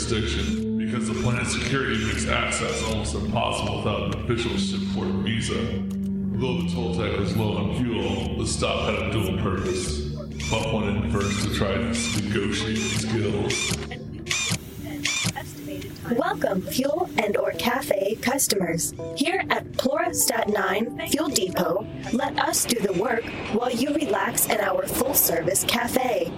Jurisdiction 0.08 0.78
because 0.78 1.08
the 1.08 1.14
planet's 1.14 1.52
security 1.52 2.04
makes 2.04 2.26
access 2.26 2.82
almost 2.84 3.14
impossible 3.14 3.78
without 3.78 4.14
an 4.14 4.24
official 4.24 4.52
shipport 4.52 5.22
visa. 5.22 5.54
Though 5.54 6.62
the 6.62 6.68
Toltec 6.68 7.18
was 7.18 7.36
low 7.36 7.56
on 7.56 7.76
fuel, 7.76 8.36
the 8.36 8.46
stop 8.46 8.90
had 8.90 8.94
a 8.94 9.12
dual 9.12 9.38
purpose. 9.38 10.00
Buff 10.50 10.72
went 10.72 10.96
in 10.96 11.10
first 11.10 11.44
to 11.44 11.54
try 11.54 11.74
to 11.74 11.84
negotiate 12.22 12.78
skills. 12.78 13.76
Welcome, 16.18 16.60
fuel 16.60 17.08
and 17.16 17.36
or 17.38 17.52
cafe 17.52 18.16
customers. 18.16 18.92
Here 19.16 19.42
at 19.48 19.72
Plurastat 19.72 20.52
9 20.52 21.08
Fuel 21.08 21.28
Depot, 21.28 21.86
let 22.12 22.38
us 22.38 22.66
do 22.66 22.78
the 22.78 22.92
work 23.00 23.24
while 23.52 23.70
you 23.70 23.94
relax 23.94 24.46
in 24.46 24.60
our 24.60 24.86
full-service 24.86 25.64
cafe. 25.64 26.30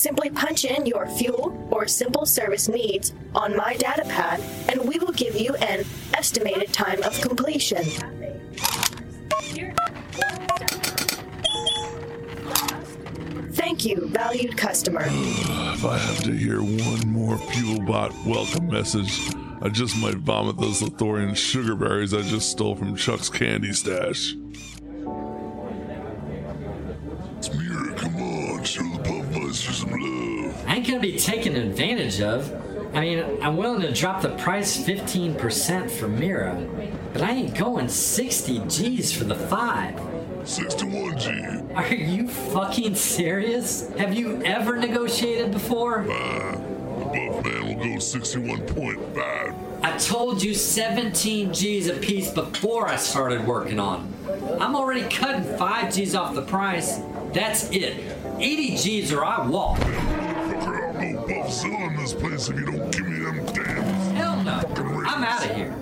Simply 0.00 0.30
punch 0.30 0.64
in 0.64 0.86
your 0.86 1.06
fuel 1.06 1.68
or 1.70 1.86
simple 1.86 2.24
service 2.24 2.70
needs 2.70 3.12
on 3.34 3.54
my 3.54 3.76
data 3.76 4.02
pad 4.04 4.40
and 4.70 4.88
we 4.88 4.98
will 4.98 5.12
give 5.12 5.38
you 5.38 5.54
an 5.56 5.84
estimated 6.14 6.72
time 6.72 7.02
of 7.02 7.20
completion. 7.20 7.84
Thank 13.52 13.84
you, 13.84 14.08
valued 14.08 14.56
customer. 14.56 15.04
If 15.74 15.84
I 15.84 15.98
have 15.98 16.22
to 16.24 16.32
hear 16.32 16.62
one 16.62 17.06
more 17.06 17.36
Fuelbot 17.36 18.26
welcome 18.26 18.68
message, 18.68 19.20
I 19.60 19.68
just 19.68 19.98
might 19.98 20.16
vomit 20.16 20.56
those 20.56 20.80
Lithorian 20.80 21.36
sugar 21.36 21.74
berries 21.74 22.14
I 22.14 22.22
just 22.22 22.50
stole 22.50 22.74
from 22.74 22.96
Chuck's 22.96 23.28
candy 23.28 23.74
stash. 23.74 24.34
It's 27.36 27.52
Mira, 27.54 27.94
come 27.96 28.16
on, 28.16 28.64
show 28.64 28.89
some 29.52 29.90
love. 29.90 30.64
I 30.66 30.76
ain't 30.76 30.86
gonna 30.86 31.00
be 31.00 31.18
taken 31.18 31.56
advantage 31.56 32.20
of. 32.20 32.52
I 32.94 33.00
mean, 33.00 33.38
I'm 33.40 33.56
willing 33.56 33.82
to 33.82 33.92
drop 33.92 34.20
the 34.20 34.30
price 34.30 34.76
15% 34.76 35.90
for 35.90 36.08
Mira, 36.08 36.66
but 37.12 37.22
I 37.22 37.30
ain't 37.30 37.56
going 37.56 37.88
60 37.88 38.62
G's 38.66 39.12
for 39.12 39.24
the 39.24 39.36
five. 39.36 40.00
61 40.44 41.18
G. 41.18 41.30
Are 41.74 41.94
you 41.94 42.26
fucking 42.26 42.94
serious? 42.94 43.88
Have 43.90 44.14
you 44.14 44.42
ever 44.42 44.76
negotiated 44.76 45.52
before? 45.52 46.00
Uh, 46.00 46.56
buff 46.56 47.44
man 47.44 47.66
will 47.66 47.74
go 47.74 48.00
61.5. 48.00 49.54
I 49.82 49.96
told 49.98 50.42
you 50.42 50.54
17 50.54 51.54
G's 51.54 51.88
a 51.88 51.94
piece 51.94 52.30
before 52.30 52.88
I 52.88 52.96
started 52.96 53.46
working 53.46 53.78
on. 53.78 54.12
I'm 54.60 54.74
already 54.74 55.08
cutting 55.08 55.44
5 55.56 55.94
G's 55.94 56.14
off 56.14 56.34
the 56.34 56.42
price. 56.42 57.00
That's 57.32 57.70
it. 57.70 58.19
80 58.40 58.76
G's 58.78 59.12
or 59.12 59.22
I 59.22 59.46
walk. 59.46 59.76
Fucker, 59.78 60.96
I'm 60.96 61.12
no 61.12 61.20
buffzilla 61.26 61.88
in 61.88 61.96
this 61.96 62.14
place 62.14 62.48
if 62.48 62.56
you 62.58 62.64
don't 62.64 62.90
give 62.90 63.06
me 63.06 63.18
them 63.22 63.44
damn 63.52 63.82
Hell 64.14 64.42
no. 64.42 64.62
I'm 65.06 65.22
out 65.22 65.44
of 65.44 65.54
here. 65.54 65.74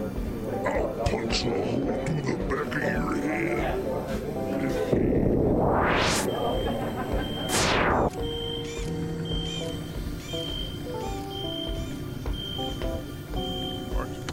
I'll 0.66 0.88
punch 1.06 1.44
a 1.44 1.50
hole 1.50 2.04
through 2.04 2.22
the 2.22 2.34
back 2.48 2.74
of 2.74 2.82
your 2.82 3.14
head. 3.16 3.78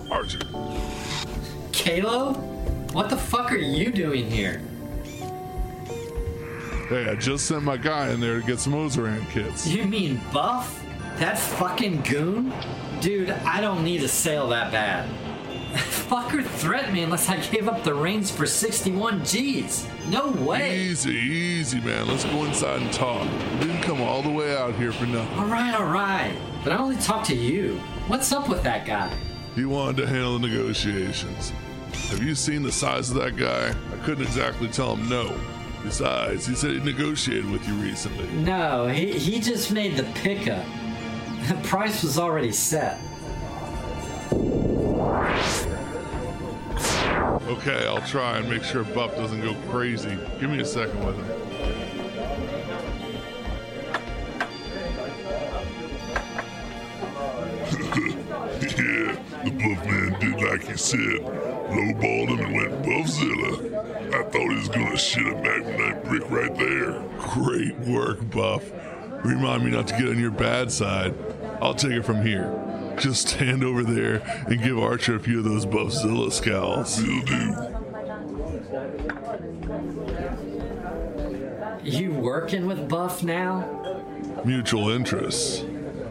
Archer. 0.10 0.40
Kalo? 1.72 2.34
What 2.92 3.10
the 3.12 3.18
fuck 3.18 3.52
are 3.52 3.58
you 3.58 3.92
doing 3.92 4.32
here? 4.32 4.64
Hey, 6.88 7.10
I 7.10 7.16
just 7.16 7.48
sent 7.48 7.64
my 7.64 7.78
guy 7.78 8.12
in 8.12 8.20
there 8.20 8.40
to 8.40 8.46
get 8.46 8.60
some 8.60 8.74
Ozaran 8.74 9.28
kits. 9.32 9.66
You 9.66 9.86
mean 9.86 10.22
Buff? 10.32 10.86
That 11.18 11.40
fucking 11.40 12.02
goon? 12.02 12.54
Dude, 13.02 13.32
I 13.32 13.60
don't 13.60 13.84
need 13.84 14.04
a 14.04 14.08
sale 14.08 14.50
that 14.50 14.72
bad. 14.72 15.10
Fucker 15.74 16.46
threatened 16.46 16.94
me 16.94 17.02
unless 17.02 17.28
I 17.28 17.38
gave 17.38 17.68
up 17.68 17.84
the 17.84 17.96
reins 17.96 18.30
for 18.30 18.46
61 18.46 19.26
G's. 19.26 19.88
No 20.10 20.30
way. 20.30 20.80
Easy, 20.80 21.16
easy, 21.16 21.82
man. 21.82 22.08
Let's 22.08 22.24
go 22.26 22.46
inside 22.46 22.84
and 22.84 22.94
talk. 22.94 23.24
We 23.60 23.66
didn't 23.66 23.82
come 23.82 24.02
all 24.02 24.22
the 24.22 24.30
way 24.30 24.56
out 24.56 24.76
here 24.76 24.92
for 24.92 25.08
nothing. 25.08 25.40
Alright, 25.40 25.74
alright. 25.74 26.38
But 26.64 26.74
I 26.74 26.78
only 26.78 26.98
talked 26.98 27.26
to 27.28 27.36
you. 27.36 27.78
What's 28.08 28.32
up 28.32 28.48
with 28.48 28.62
that 28.62 28.86
guy? 28.86 29.12
He 29.56 29.66
wanted 29.66 29.98
to 30.04 30.08
handle 30.08 30.38
the 30.38 30.48
negotiations. 30.48 31.52
Have 32.10 32.22
you 32.22 32.36
seen 32.36 32.62
the 32.62 32.72
size 32.72 33.10
of 33.10 33.16
that 33.16 33.38
guy? 33.38 33.70
I 33.70 34.06
couldn't 34.06 34.24
exactly 34.24 34.68
tell 34.68 34.96
him 34.96 35.10
no. 35.10 35.36
Besides, 35.86 36.48
he 36.48 36.56
said 36.56 36.72
he 36.72 36.80
negotiated 36.80 37.48
with 37.52 37.68
you 37.68 37.76
recently. 37.76 38.26
No, 38.44 38.88
he, 38.88 39.12
he 39.20 39.40
just 39.40 39.72
made 39.72 39.96
the 39.96 40.04
pickup. 40.16 40.66
The 41.46 41.54
price 41.68 42.02
was 42.02 42.18
already 42.18 42.52
set. 42.52 43.00
Okay, 47.48 47.86
I'll 47.86 48.02
try 48.08 48.40
and 48.40 48.50
make 48.50 48.64
sure 48.64 48.84
Buff 48.84 49.16
doesn't 49.16 49.42
go 49.42 49.54
crazy. 49.70 50.18
Give 50.40 50.50
me 50.50 50.60
a 50.62 50.66
second 50.66 51.06
with 51.06 51.16
him. 51.18 51.28
yeah, 59.26 59.35
the 59.46 59.52
buff 59.52 59.86
man 59.86 60.20
did 60.20 60.42
like 60.42 60.68
you 60.68 60.78
said. 60.78 61.00
Lowballed 61.70 62.30
him 62.30 62.40
and 62.40 62.56
went 62.56 62.82
buffzilla. 62.84 64.14
I 64.14 64.24
thought 64.24 64.50
he 64.50 64.56
was 64.56 64.70
gonna 64.70 64.98
shit 64.98 65.26
a 65.26 65.36
magnetite 65.36 66.04
brick 66.06 66.30
right 66.30 66.56
there. 66.58 67.02
Great 67.18 67.78
work, 67.80 68.30
Buff. 68.32 68.72
Remind 69.24 69.66
me 69.66 69.72
not 69.72 69.88
to 69.88 69.98
get 69.98 70.10
on 70.10 70.20
your 70.20 70.32
bad 70.32 70.72
side. 70.72 71.16
I'll 71.62 71.74
take 71.74 71.92
it 71.92 72.04
from 72.04 72.26
here. 72.26 72.52
Just 72.98 73.30
stand 73.30 73.64
over 73.64 73.84
there 73.84 74.22
and 74.48 74.62
give 74.62 74.78
Archer 74.78 75.16
a 75.16 75.20
few 75.20 75.40
of 75.40 75.46
those 75.46 75.66
Buffzilla 75.66 76.32
scowls. 76.32 77.02
Will 77.02 77.22
do. 77.22 77.76
You 81.84 82.12
working 82.14 82.66
with 82.66 82.88
Buff 82.88 83.24
now? 83.24 83.68
Mutual 84.46 84.90
interests. 84.90 85.64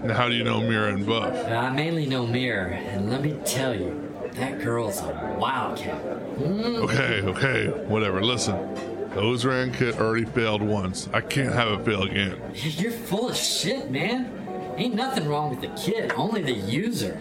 Now, 0.05 0.13
how 0.13 0.29
do 0.29 0.35
you 0.35 0.45
know 0.45 0.61
Mira 0.61 0.93
and 0.93 1.07
Buff? 1.07 1.35
I 1.47 1.71
mainly 1.71 2.05
know 2.05 2.27
Mir, 2.27 2.67
and 2.67 3.09
let 3.09 3.23
me 3.23 3.39
tell 3.47 3.75
you, 3.75 4.13
that 4.35 4.61
girl's 4.63 5.01
a 5.01 5.37
wildcat. 5.41 5.99
Mm. 6.37 6.77
Okay, 6.85 7.23
okay, 7.23 7.69
whatever. 7.87 8.23
Listen, 8.23 8.75
the 8.75 9.23
Ozran 9.23 9.73
kit 9.73 9.99
already 9.99 10.27
failed 10.27 10.61
once. 10.61 11.09
I 11.15 11.23
can't 11.23 11.55
have 11.55 11.69
it 11.69 11.87
fail 11.87 12.03
again. 12.03 12.39
You're 12.55 12.91
full 12.91 13.31
of 13.31 13.37
shit, 13.37 13.91
man. 13.91 14.75
Ain't 14.77 14.95
nothing 14.95 15.27
wrong 15.27 15.49
with 15.49 15.63
the 15.63 15.69
kit, 15.81 16.13
only 16.19 16.43
the 16.43 16.53
user. 16.53 17.19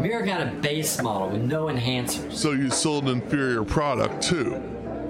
Mir 0.00 0.22
got 0.22 0.40
a 0.40 0.50
base 0.52 1.02
model 1.02 1.30
with 1.30 1.42
no 1.42 1.66
enhancers. 1.66 2.32
So 2.32 2.52
you 2.52 2.70
sold 2.70 3.04
an 3.04 3.20
inferior 3.20 3.62
product 3.62 4.22
too? 4.22 4.58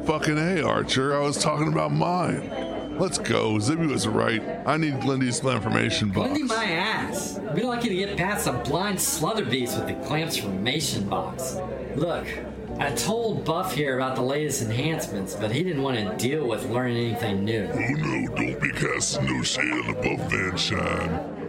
Fucking 0.07 0.38
A, 0.38 0.62
Archer. 0.62 1.14
I 1.14 1.20
was 1.20 1.38
talking 1.38 1.68
about 1.68 1.92
mine. 1.92 2.72
Let's 2.98 3.18
go. 3.18 3.55
Zibby 3.55 3.88
was 3.88 4.07
right. 4.07 4.42
I 4.66 4.76
need 4.76 5.00
Glindy's 5.00 5.44
information 5.44 6.11
box. 6.11 6.31
Lindy 6.31 6.44
my 6.44 6.64
ass. 6.64 7.38
Be 7.55 7.62
lucky 7.62 7.88
to 7.88 7.94
get 7.94 8.16
past 8.16 8.46
a 8.46 8.52
blind 8.52 8.98
sluther 8.98 9.48
beast 9.48 9.76
with 9.76 9.88
the 9.88 9.94
clamps 10.07 10.37
formation 10.37 11.09
box. 11.09 11.57
Look, 11.96 12.26
I 12.78 12.90
told 12.92 13.44
Buff 13.44 13.74
here 13.74 13.96
about 13.96 14.16
the 14.16 14.22
latest 14.22 14.62
enhancements, 14.62 15.35
but 15.35 15.50
he 15.50 15.62
didn't 15.62 15.83
want 15.83 15.98
to 15.98 16.16
deal 16.16 16.46
with 16.46 16.68
learning 16.70 16.96
anything 16.96 17.44
new. 17.44 17.68
Oh 17.72 17.78
no, 17.78 18.35
don't 18.35 18.61
be 18.61 18.70
casting 18.70 19.26
no 19.26 19.42
shade 19.42 19.72
on 19.72 19.87
the 19.87 19.94
buff 19.94 20.33
man 20.33 20.57
shine. 20.57 21.42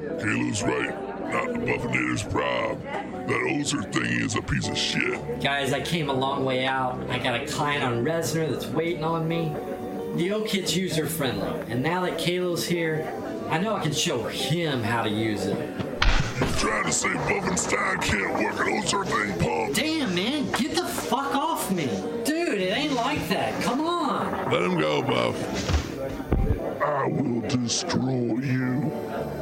Right. 0.63 1.13
Not 1.33 1.51
the 1.53 1.59
Buffinator's 1.59 2.23
prob. 2.23 2.81
That 2.83 3.57
Ozer 3.57 3.81
thing 3.83 4.21
is 4.21 4.35
a 4.35 4.41
piece 4.41 4.67
of 4.67 4.77
shit. 4.77 5.41
Guys, 5.41 5.73
I 5.73 5.81
came 5.81 6.09
a 6.09 6.13
long 6.13 6.45
way 6.45 6.65
out. 6.65 6.99
I 7.09 7.17
got 7.17 7.41
a 7.41 7.45
client 7.47 7.83
on 7.83 8.05
Resner 8.05 8.49
that's 8.49 8.67
waiting 8.67 9.03
on 9.03 9.27
me. 9.27 9.51
The 10.15 10.31
old 10.31 10.45
kit's 10.47 10.77
user 10.77 11.07
friendly, 11.07 11.49
and 11.71 11.81
now 11.81 12.01
that 12.01 12.19
Kalo's 12.19 12.67
here, 12.67 13.11
I 13.49 13.57
know 13.57 13.73
I 13.73 13.81
can 13.81 13.91
show 13.91 14.21
him 14.27 14.83
how 14.83 15.01
to 15.01 15.09
use 15.09 15.47
it. 15.47 15.57
You 15.57 16.47
trying 16.57 16.85
to 16.85 16.91
say 16.91 17.09
Buffenstein 17.09 17.99
can't 17.99 18.33
work 18.35 18.67
an 18.67 18.77
Ozer 18.77 19.05
thing, 19.05 19.39
punk? 19.39 19.75
Damn, 19.75 20.13
man, 20.13 20.51
get 20.51 20.75
the 20.75 20.85
fuck 20.85 21.33
off 21.33 21.71
me. 21.71 21.87
Dude, 22.25 22.61
it 22.61 22.77
ain't 22.77 22.93
like 22.93 23.27
that. 23.29 23.59
Come 23.63 23.81
on. 23.81 24.51
Let 24.51 24.61
him 24.61 24.79
go, 24.79 25.01
Buff. 25.01 25.82
I 27.03 27.07
will 27.07 27.41
destroy 27.41 28.35
you. 28.35 28.89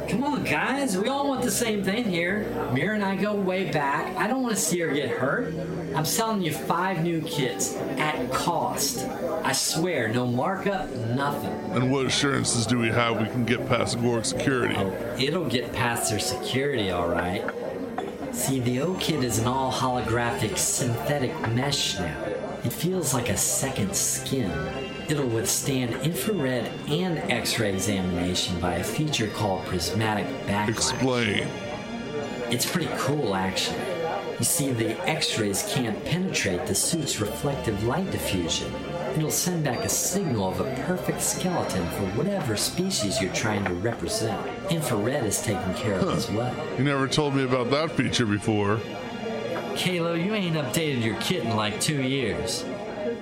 Come 0.08 0.24
on, 0.24 0.42
guys. 0.42 0.98
We 0.98 1.06
all 1.06 1.28
want 1.28 1.42
the 1.42 1.50
same 1.50 1.84
thing 1.84 2.02
here. 2.02 2.44
Mira 2.74 2.96
and 2.96 3.04
I 3.04 3.14
go 3.14 3.36
way 3.36 3.70
back. 3.70 4.16
I 4.16 4.26
don't 4.26 4.42
want 4.42 4.56
to 4.56 4.60
see 4.60 4.80
her 4.80 4.92
get 4.92 5.10
hurt. 5.10 5.54
I'm 5.94 6.04
selling 6.04 6.42
you 6.42 6.52
five 6.52 7.04
new 7.04 7.20
kits 7.22 7.76
at 7.76 8.32
cost. 8.32 9.06
I 9.44 9.52
swear, 9.52 10.08
no 10.08 10.26
markup, 10.26 10.90
nothing. 10.90 11.52
And 11.70 11.92
what 11.92 12.06
assurances 12.06 12.66
do 12.66 12.80
we 12.80 12.88
have 12.88 13.20
we 13.20 13.28
can 13.28 13.44
get 13.44 13.68
past 13.68 14.00
Gorg 14.00 14.24
security? 14.24 14.74
Oh. 14.76 15.16
It'll 15.16 15.48
get 15.48 15.72
past 15.72 16.10
their 16.10 16.18
security, 16.18 16.90
all 16.90 17.08
right. 17.08 17.48
See, 18.32 18.58
the 18.58 18.80
O 18.80 18.94
kit 18.94 19.22
is 19.22 19.38
an 19.38 19.46
all 19.46 19.70
holographic 19.70 20.58
synthetic 20.58 21.38
mesh 21.52 21.96
now. 22.00 22.41
It 22.64 22.72
feels 22.72 23.12
like 23.12 23.28
a 23.28 23.36
second 23.36 23.94
skin. 23.94 24.50
It'll 25.08 25.26
withstand 25.26 25.94
infrared 26.02 26.70
and 26.88 27.18
X 27.30 27.58
ray 27.58 27.72
examination 27.72 28.60
by 28.60 28.74
a 28.74 28.84
feature 28.84 29.26
called 29.26 29.64
prismatic 29.66 30.26
backlight. 30.46 30.68
Explain. 30.68 31.48
It's 32.52 32.70
pretty 32.70 32.90
cool, 32.98 33.34
actually. 33.34 33.80
You 34.38 34.44
see, 34.44 34.70
the 34.70 34.98
X 35.08 35.38
rays 35.38 35.68
can't 35.72 36.04
penetrate 36.04 36.66
the 36.66 36.74
suit's 36.74 37.20
reflective 37.20 37.82
light 37.84 38.10
diffusion. 38.10 38.72
It'll 39.16 39.30
send 39.30 39.64
back 39.64 39.80
a 39.84 39.88
signal 39.88 40.48
of 40.48 40.60
a 40.60 40.74
perfect 40.86 41.20
skeleton 41.20 41.84
for 41.90 42.06
whatever 42.16 42.56
species 42.56 43.20
you're 43.20 43.32
trying 43.34 43.64
to 43.64 43.74
represent. 43.74 44.40
Infrared 44.70 45.24
is 45.24 45.42
taken 45.42 45.74
care 45.74 45.94
of 45.94 46.10
as 46.10 46.30
well. 46.30 46.54
You 46.78 46.84
never 46.84 47.08
told 47.08 47.34
me 47.34 47.42
about 47.44 47.70
that 47.70 47.90
feature 47.90 48.26
before. 48.26 48.80
Kalo, 49.76 50.14
you 50.14 50.34
ain't 50.34 50.56
updated 50.56 51.02
your 51.02 51.16
kit 51.16 51.44
in 51.44 51.56
like 51.56 51.80
two 51.80 52.02
years. 52.02 52.64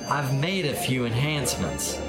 I've 0.08 0.38
made 0.40 0.66
a 0.66 0.74
few 0.74 1.06
enhancements. 1.06 2.00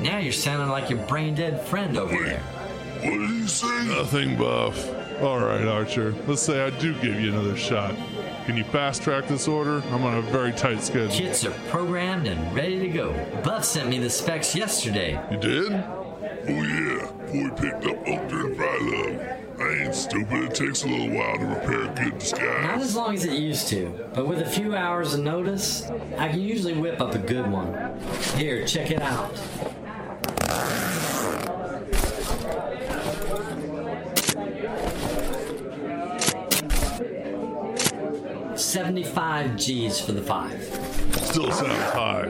Now 0.00 0.18
you're 0.18 0.32
sounding 0.32 0.68
like 0.68 0.90
your 0.90 1.00
brain 1.06 1.34
dead 1.34 1.60
friend 1.66 1.96
over 1.96 2.16
there. 2.16 2.40
What 2.40 3.18
did 3.18 3.30
he 3.30 3.46
say? 3.46 3.86
Nothing, 3.86 4.36
Buff. 4.36 4.88
All 5.20 5.40
right, 5.40 5.66
Archer. 5.66 6.14
Let's 6.26 6.42
say 6.42 6.64
I 6.64 6.70
do 6.70 6.94
give 7.00 7.20
you 7.20 7.32
another 7.32 7.56
shot. 7.56 7.94
Can 8.46 8.56
you 8.56 8.64
fast 8.64 9.02
track 9.02 9.28
this 9.28 9.46
order? 9.48 9.82
I'm 9.90 10.04
on 10.04 10.16
a 10.16 10.22
very 10.22 10.52
tight 10.52 10.82
schedule. 10.82 11.10
Kits 11.10 11.44
are 11.44 11.50
programmed 11.68 12.26
and 12.26 12.54
ready 12.54 12.78
to 12.78 12.88
go. 12.88 13.12
Buff 13.44 13.64
sent 13.64 13.88
me 13.88 13.98
the 13.98 14.08
specs 14.08 14.54
yesterday. 14.54 15.20
You 15.30 15.36
did? 15.36 15.72
Oh 15.72 16.62
yeah, 16.62 17.10
boy 17.26 17.50
picked 17.56 17.84
up 17.84 17.98
Ultra 18.06 18.46
and 18.46 18.56
Frylove. 18.56 19.37
Ain't 19.70 19.94
stupid. 19.94 20.44
It 20.44 20.54
takes 20.54 20.84
a 20.84 20.88
little 20.88 21.10
while 21.10 21.38
to 21.38 21.44
repair 21.44 21.82
a 21.82 21.94
good 21.94 22.18
disguise. 22.18 22.64
Not 22.64 22.78
as 22.78 22.96
long 22.96 23.14
as 23.14 23.24
it 23.24 23.34
used 23.34 23.68
to, 23.68 24.08
but 24.14 24.26
with 24.26 24.40
a 24.40 24.46
few 24.48 24.74
hours 24.74 25.14
of 25.14 25.20
notice, 25.20 25.90
I 26.16 26.28
can 26.28 26.40
usually 26.40 26.74
whip 26.74 27.00
up 27.00 27.14
a 27.14 27.18
good 27.18 27.50
one. 27.50 27.98
Here, 28.36 28.66
check 28.66 28.90
it 28.90 29.02
out. 29.02 29.36
Seventy-five 38.58 39.56
G's 39.56 40.00
for 40.00 40.12
the 40.12 40.22
five. 40.22 40.62
Still 41.12 41.52
sounds 41.52 41.92
high. 41.92 42.26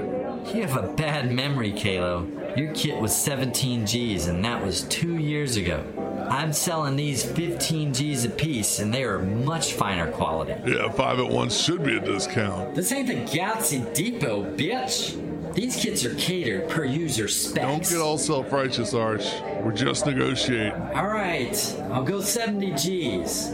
You 0.53 0.67
have 0.67 0.77
a 0.77 0.93
bad 0.95 1.33
memory, 1.33 1.73
Kalo. 1.73 2.27
Your 2.57 2.73
kit 2.75 3.01
was 3.01 3.15
17 3.15 3.87
G's, 3.87 4.27
and 4.27 4.45
that 4.45 4.65
was 4.65 4.83
two 4.85 5.17
years 5.17 5.57
ago. 5.57 5.85
I'm 6.31 6.53
selling 6.53 6.97
these 6.97 7.25
15 7.25 7.95
G's 7.95 8.25
a 8.25 8.31
piece, 8.31 8.79
and 8.79 8.93
they 8.93 9.05
are 9.05 9.19
much 9.19 9.75
finer 9.75 10.11
quality. 10.11 10.55
Yeah, 10.67 10.91
five 10.91 11.19
at 11.19 11.29
once 11.29 11.59
should 11.59 11.83
be 11.83 11.97
a 11.97 12.01
discount. 12.01 12.75
This 12.75 12.93
ain't 12.93 13.09
the 13.09 13.37
Galaxy 13.37 13.85
Depot, 13.95 14.45
bitch. 14.57 15.25
These 15.55 15.77
kits 15.77 16.05
are 16.05 16.15
catered 16.15 16.69
per 16.69 16.85
user 16.85 17.27
specs. 17.27 17.67
Don't 17.67 17.89
get 17.89 18.01
all 18.01 18.19
self 18.19 18.53
righteous, 18.53 18.95
Arch. 18.95 19.27
We're 19.63 19.73
just 19.73 20.07
negotiating. 20.07 20.73
All 20.95 21.09
right, 21.09 21.77
I'll 21.91 22.05
go 22.05 22.21
70 22.21 22.73
G's. 22.75 23.47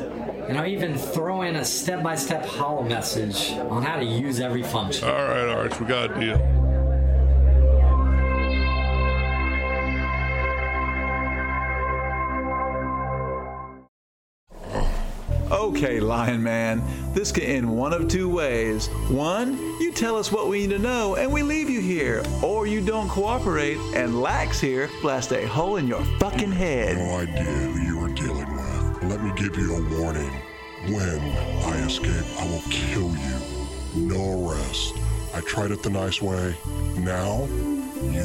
And 0.49 0.59
I'll 0.59 0.67
even 0.67 0.99
throw 0.99 1.43
in 1.43 1.57
a 1.57 1.65
step 1.65 2.03
by 2.03 2.17
step 2.17 2.45
hollow 2.45 2.83
message 2.83 3.53
on 3.53 3.83
how 3.83 3.97
to 3.97 4.05
use 4.05 4.41
every 4.41 4.63
function. 4.63 5.09
All 5.09 5.15
right, 5.15 5.49
Arch, 5.49 5.81
we 5.81 5.87
got 5.87 6.11
a 6.11 6.21
deal. 6.21 6.37
Okay, 15.85 16.01
Lion 16.01 16.43
Man, 16.43 16.83
this 17.13 17.31
can 17.31 17.43
end 17.43 17.71
one 17.71 17.93
of 17.93 18.09
two 18.09 18.27
ways. 18.27 18.87
One, 19.11 19.59
you 19.79 19.93
tell 19.93 20.17
us 20.17 20.33
what 20.33 20.49
we 20.49 20.61
need 20.61 20.71
to 20.71 20.79
know 20.79 21.17
and 21.17 21.31
we 21.31 21.43
leave 21.43 21.69
you 21.69 21.83
here. 21.83 22.25
Or 22.43 22.67
you 22.67 22.81
don't 22.81 23.07
cooperate 23.11 23.77
and 23.95 24.23
Lax 24.23 24.59
here 24.59 24.89
blast 25.03 25.31
a 25.33 25.47
hole 25.47 25.77
in 25.77 25.87
your 25.87 26.03
fucking 26.19 26.53
head. 26.53 26.97
No 26.97 27.17
idea 27.17 27.45
who 27.45 27.81
you 27.81 28.01
are 28.01 28.09
dealing 28.15 28.51
with. 28.51 29.03
Let 29.03 29.23
me 29.23 29.31
give 29.37 29.59
you 29.59 29.77
a 29.77 30.01
warning. 30.01 30.33
When 30.87 31.21
I 31.67 31.85
escape, 31.85 32.25
I 32.41 32.47
will 32.47 32.63
kill 32.71 33.15
you. 33.15 33.39
No 33.95 34.49
arrest. 34.49 34.95
I 35.35 35.43
tried 35.43 35.71
it 35.71 35.83
the 35.83 35.91
nice 35.91 36.23
way. 36.23 36.57
Now, 36.97 37.47
you 38.05 38.25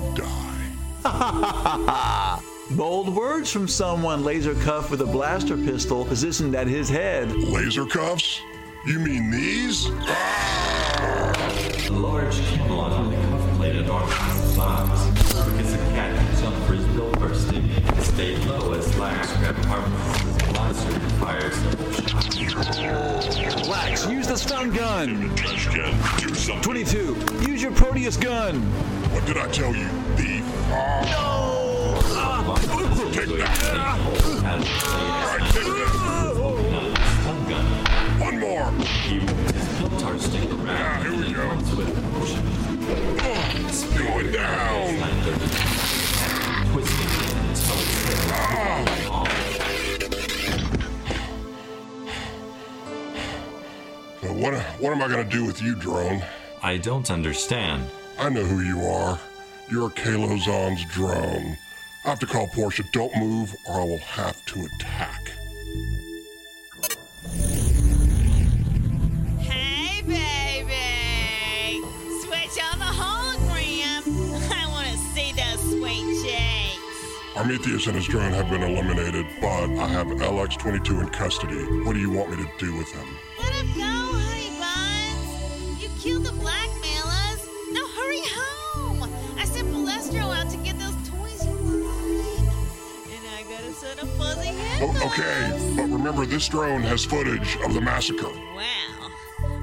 die. 1.04 2.40
Bold 2.72 3.16
words 3.16 3.52
from 3.52 3.68
someone 3.68 4.24
laser 4.24 4.54
Cuff 4.54 4.92
with 4.92 5.02
a 5.02 5.06
blaster 5.06 5.58
pistol 5.58 6.06
positioned 6.06 6.54
at 6.54 6.68
his 6.68 6.88
head. 6.88 7.32
Laser 7.32 7.84
cuffs? 7.84 8.44
You 8.86 9.00
mean 9.00 9.32
these? 9.32 9.88
A 9.88 9.92
large 11.90 12.40
Camelot 12.50 13.08
with 13.08 13.18
a 13.18 13.22
cuff-plated 13.28 13.90
arm 13.90 14.08
size. 14.10 15.08
Because 15.50 15.72
the 15.72 15.80
cat 15.94 16.16
can 16.16 16.42
jump 16.42 16.56
for 16.66 16.74
his 16.74 16.86
bill 16.96 17.12
bursting 17.14 17.72
and 17.72 18.04
stay 18.04 18.38
low 18.46 18.74
as 18.74 18.96
Lax 19.00 19.36
grabbed 19.38 19.66
Harmless's 19.66 20.54
blaster 20.54 20.94
and 20.94 21.12
fires 21.14 21.60
double. 21.64 21.86
Lax, 23.68 24.08
use 24.08 24.28
the 24.28 24.38
stun 24.38 24.70
gun. 24.72 25.36
Trash 25.36 25.70
can, 25.70 25.92
do 26.20 26.36
something. 26.36 26.62
22, 26.62 27.16
use 27.48 27.64
your 27.64 27.72
Proteus 27.72 28.16
gun. 28.16 28.62
What 29.12 29.26
did 29.26 29.38
I 29.38 29.48
tell 29.48 29.74
you, 29.74 29.88
thief? 30.18 30.46
No! 30.70 31.29
Am 55.00 55.06
I 55.10 55.14
going 55.16 55.30
to 55.30 55.38
do 55.38 55.46
with 55.46 55.62
you, 55.62 55.76
drone? 55.76 56.22
I 56.62 56.76
don't 56.76 57.10
understand. 57.10 57.90
I 58.18 58.28
know 58.28 58.44
who 58.44 58.60
you 58.60 58.82
are. 58.86 59.18
You're 59.72 59.92
Kalo 59.92 60.36
Zahn's 60.36 60.84
drone. 60.94 61.58
I 62.04 62.10
have 62.10 62.20
to 62.20 62.26
call 62.26 62.48
Portia. 62.48 62.84
Don't 62.92 63.16
move, 63.16 63.56
or 63.66 63.80
I 63.80 63.86
will 63.86 64.00
have 64.00 64.46
to 64.48 64.66
attack. 64.66 65.32
Hey, 69.40 70.02
baby! 70.02 71.82
Switch 72.20 72.62
on 72.62 72.80
the 72.80 72.92
hologram! 72.92 74.04
I 74.52 74.68
want 74.68 74.90
to 74.90 74.98
see 75.16 75.32
those 75.32 75.62
sweet 75.62 76.26
cheeks! 76.26 77.38
Armetius 77.38 77.88
and 77.88 77.96
his 77.96 78.06
drone 78.06 78.34
have 78.34 78.50
been 78.50 78.64
eliminated, 78.64 79.26
but 79.40 79.70
I 79.80 79.88
have 79.88 80.08
LX-22 80.08 81.04
in 81.04 81.10
custody. 81.12 81.64
What 81.86 81.94
do 81.94 82.00
you 82.02 82.10
want 82.10 82.32
me 82.32 82.36
to 82.44 82.50
do 82.58 82.76
with 82.76 82.92
him? 82.92 83.08
Let 83.40 83.54
him 83.54 83.68
go, 83.78 83.84
honey 83.84 84.39
Oh, 94.82 94.96
okay, 95.08 95.52
but 95.76 95.90
remember 95.90 96.26
this 96.26 96.48
drone 96.48 96.82
has 96.84 97.04
footage 97.04 97.58
of 97.66 97.74
the 97.74 97.82
massacre. 97.82 98.32
Well, 98.56 99.10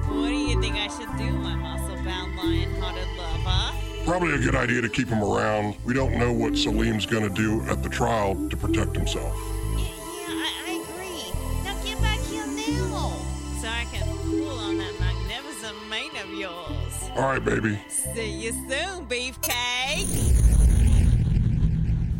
what 0.09 0.29
do 0.29 0.35
you 0.35 0.61
think 0.61 0.74
I 0.76 0.88
should 0.88 1.16
do, 1.16 1.33
my 1.38 1.55
muscle-bound 1.57 2.37
lion-hearted 2.37 3.09
lover? 3.16 3.72
Probably 4.05 4.35
a 4.35 4.38
good 4.38 4.55
idea 4.55 4.83
to 4.83 4.90
keep 4.90 5.09
him 5.09 5.22
around. 5.24 5.74
We 5.87 5.94
don't 5.94 6.18
know 6.18 6.35
what 6.35 6.55
Salim's 6.59 7.07
gonna 7.07 7.31
do 7.31 7.62
at 7.62 7.83
the 7.83 7.88
trial 7.88 8.35
to 8.50 8.57
protect 8.59 8.94
himself. 8.94 9.35
Yeah, 9.79 9.87
I, 10.29 10.52
I 10.66 10.70
agree. 10.85 11.33
Now 11.64 11.83
get 11.83 11.98
back 12.02 12.20
here 12.20 12.46
now, 12.46 13.16
so 13.61 13.68
I 13.68 13.87
can 13.90 14.07
pull 14.18 14.59
on 14.59 14.76
that 14.76 15.00
magnificent 15.00 15.88
mane 15.88 16.14
of 16.22 16.31
yours. 16.38 17.11
All 17.16 17.22
right, 17.22 17.42
baby. 17.42 17.81
See 17.88 18.33
you 18.33 18.52
soon, 18.52 19.07
beefcake. 19.07 20.12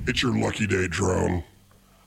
It's 0.09 0.23
your 0.23 0.35
lucky 0.35 0.67
day, 0.67 0.89
drone. 0.89 1.45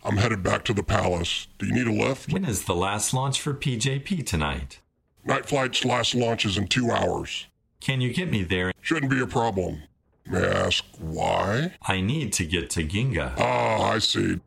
I'm 0.03 0.17
headed 0.17 0.43
back 0.43 0.63
to 0.65 0.73
the 0.73 0.83
palace. 0.83 1.47
Do 1.57 1.65
you 1.65 1.73
need 1.73 1.88
a 1.88 1.91
lift? 1.91 2.31
When 2.31 2.45
is 2.45 2.65
the 2.65 2.75
last 2.75 3.13
launch 3.13 3.41
for 3.41 3.53
PJP 3.53 4.25
tonight? 4.25 4.79
Night 5.25 5.45
flight's 5.45 5.83
last 5.83 6.15
launch 6.15 6.45
is 6.45 6.57
in 6.57 6.67
two 6.67 6.89
hours. 6.89 7.47
Can 7.81 7.99
you 8.01 8.13
get 8.13 8.31
me 8.31 8.43
there? 8.43 8.71
Shouldn't 8.81 9.12
be 9.12 9.19
a 9.19 9.27
problem. 9.27 9.83
May 10.25 10.39
I 10.39 10.65
ask 10.67 10.83
why? 10.99 11.73
I 11.81 12.01
need 12.01 12.33
to 12.33 12.45
get 12.45 12.69
to 12.71 12.83
Ginga. 12.85 13.33
Ah, 13.38 13.91
I 13.91 13.99
see. 13.99 14.39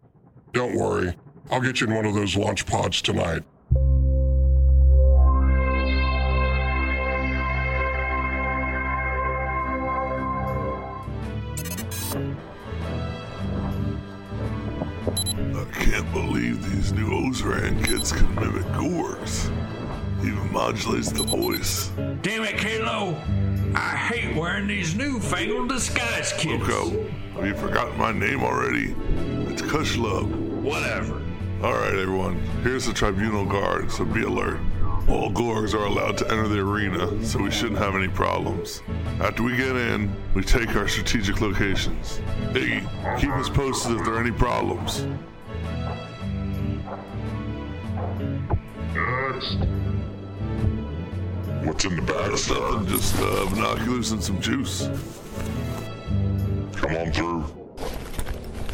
Don't 0.53 0.75
worry. 0.75 1.15
I'll 1.51 1.61
get 1.61 1.81
you 1.81 1.87
in 1.87 1.95
one 1.95 2.07
of 2.07 2.15
those 2.15 2.37
launch 2.37 2.67
pods 2.67 3.03
tonight. 3.03 3.43
Can't 15.83 16.13
believe 16.13 16.63
these 16.71 16.93
new 16.93 17.09
Ozaran 17.09 17.85
kids 17.85 18.13
can 18.13 18.33
mimic 18.37 18.63
Gorgs. 18.67 19.51
Even 20.21 20.53
modulates 20.53 21.11
the 21.11 21.25
voice. 21.25 21.89
Damn 22.23 22.45
it, 22.45 22.57
Kalo! 22.57 23.17
I 23.75 23.97
hate 23.97 24.37
wearing 24.37 24.69
these 24.69 24.95
newfangled 24.95 25.71
disguise 25.71 26.33
kits. 26.35 26.65
Coco, 26.65 27.05
have 27.35 27.47
you 27.47 27.55
forgotten 27.55 27.99
my 27.99 28.13
name 28.13 28.45
already? 28.45 28.95
It's 29.51 29.63
Kushlub. 29.63 30.31
Whatever. 30.63 31.21
Alright, 31.61 31.95
everyone. 31.95 32.39
Here's 32.63 32.87
the 32.87 32.93
Tribunal 32.93 33.45
Guard, 33.45 33.91
so 33.91 34.05
be 34.05 34.23
alert. 34.23 34.61
All 35.09 35.33
Gorgs 35.33 35.75
are 35.75 35.85
allowed 35.85 36.17
to 36.19 36.31
enter 36.31 36.47
the 36.47 36.61
arena, 36.61 37.25
so 37.25 37.43
we 37.43 37.51
shouldn't 37.51 37.79
have 37.79 37.97
any 37.97 38.09
problems. 38.09 38.83
After 39.21 39.43
we 39.43 39.57
get 39.57 39.75
in, 39.75 40.15
we 40.35 40.45
take 40.45 40.77
our 40.77 40.87
strategic 40.87 41.41
locations. 41.41 42.21
Iggy, 42.53 43.21
keep 43.21 43.31
us 43.31 43.49
posted 43.49 43.99
if 43.99 44.05
there 44.05 44.15
are 44.15 44.21
any 44.21 44.31
problems. 44.31 45.05
What's 51.65 51.85
in 51.85 51.97
the 51.97 52.03
bag, 52.03 52.31
nothing, 52.31 52.87
just 52.87 53.17
uh, 53.19 53.47
binoculars 53.51 54.13
and 54.13 54.23
some 54.23 54.41
juice. 54.41 54.89
Come 56.77 56.97
on 56.97 57.13
through. 57.13 57.45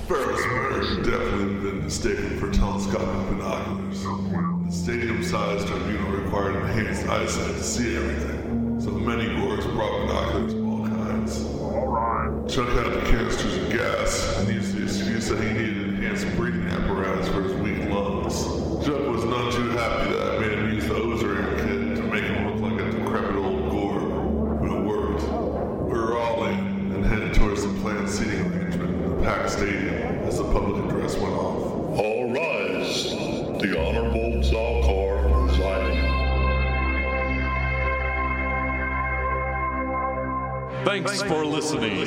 Ferris 0.06 0.44
Mayor's 0.46 0.96
definitely 1.06 1.70
been 1.70 1.84
mistaken 1.84 2.38
for 2.38 2.50
telescopic 2.50 3.28
binoculars. 3.30 4.02
The 4.02 4.70
stadium-sized 4.70 5.66
tribunal 5.68 6.10
required 6.10 6.56
enhanced 6.56 7.06
eyesight 7.08 7.54
to 7.54 7.62
see 7.62 7.96
everything, 7.96 8.78
so 8.80 8.90
the 8.90 9.00
many 9.00 9.24
Gorgs 9.24 9.64
brought 9.74 10.06
binoculars 10.06 10.52
of 10.52 10.66
all 10.66 10.86
kinds. 10.86 11.44
Alright. 11.44 12.48
Chuck 12.50 12.68
had 12.68 12.92
the 12.92 13.00
canisters 13.10 13.27
The 33.58 33.76
Honorable 33.76 34.40
presiding. 35.48 35.98
Thanks 40.84 41.22
for 41.22 41.44
listening. 41.44 42.06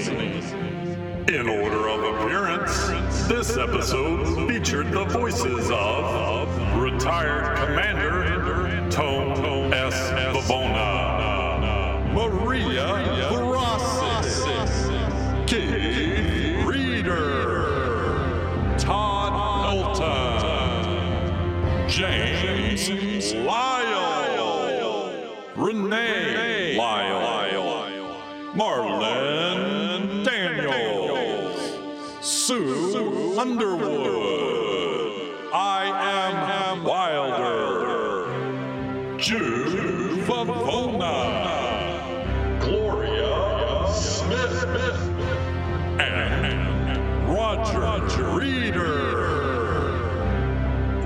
In 1.27 1.49
order 1.49 1.89
of 1.89 2.03
appearance, 2.03 2.87
this 3.27 3.57
episode 3.57 4.47
featured 4.47 4.91
the 4.91 5.03
voices 5.05 5.69
of 5.71 6.47
retired 6.81 7.57
commander 7.57 8.23
Tone 8.89 9.73
S. 9.73 9.93
Babona, 10.33 12.13
Maria 12.13 13.40
Underwood, 33.41 35.13
I 35.51 35.86
am 36.69 36.84
Wilder, 36.84 38.27
Jude 39.17 40.23
Favona, 40.27 41.17
Gloria 42.60 43.88
Smith, 43.91 44.63
and 45.99 47.27
Roger 47.27 48.23
Reeder. 48.38 49.10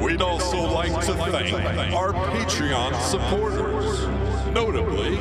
We'd 0.04 0.22
also 0.22 0.60
like 0.74 0.92
to 1.06 1.14
thank 1.14 1.54
our 1.94 2.12
Patreon 2.12 3.00
supporters, 3.02 4.08
notably 4.54 5.16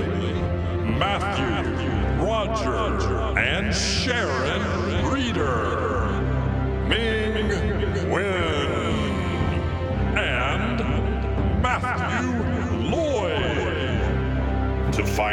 Matthew, 0.98 1.62
Roger, 2.27 3.38
and 3.38 3.72
Sharon 3.72 4.62
Reeder, 5.12 5.93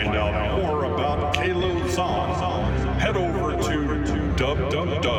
find 0.03 0.15
out 0.15 0.57
more 0.57 0.85
about 0.85 1.33
Kalo 1.35 1.87
Zahn, 1.87 2.99
head 2.99 3.15
over 3.15 3.51
to 3.51 3.87
www.caa 4.35 5.11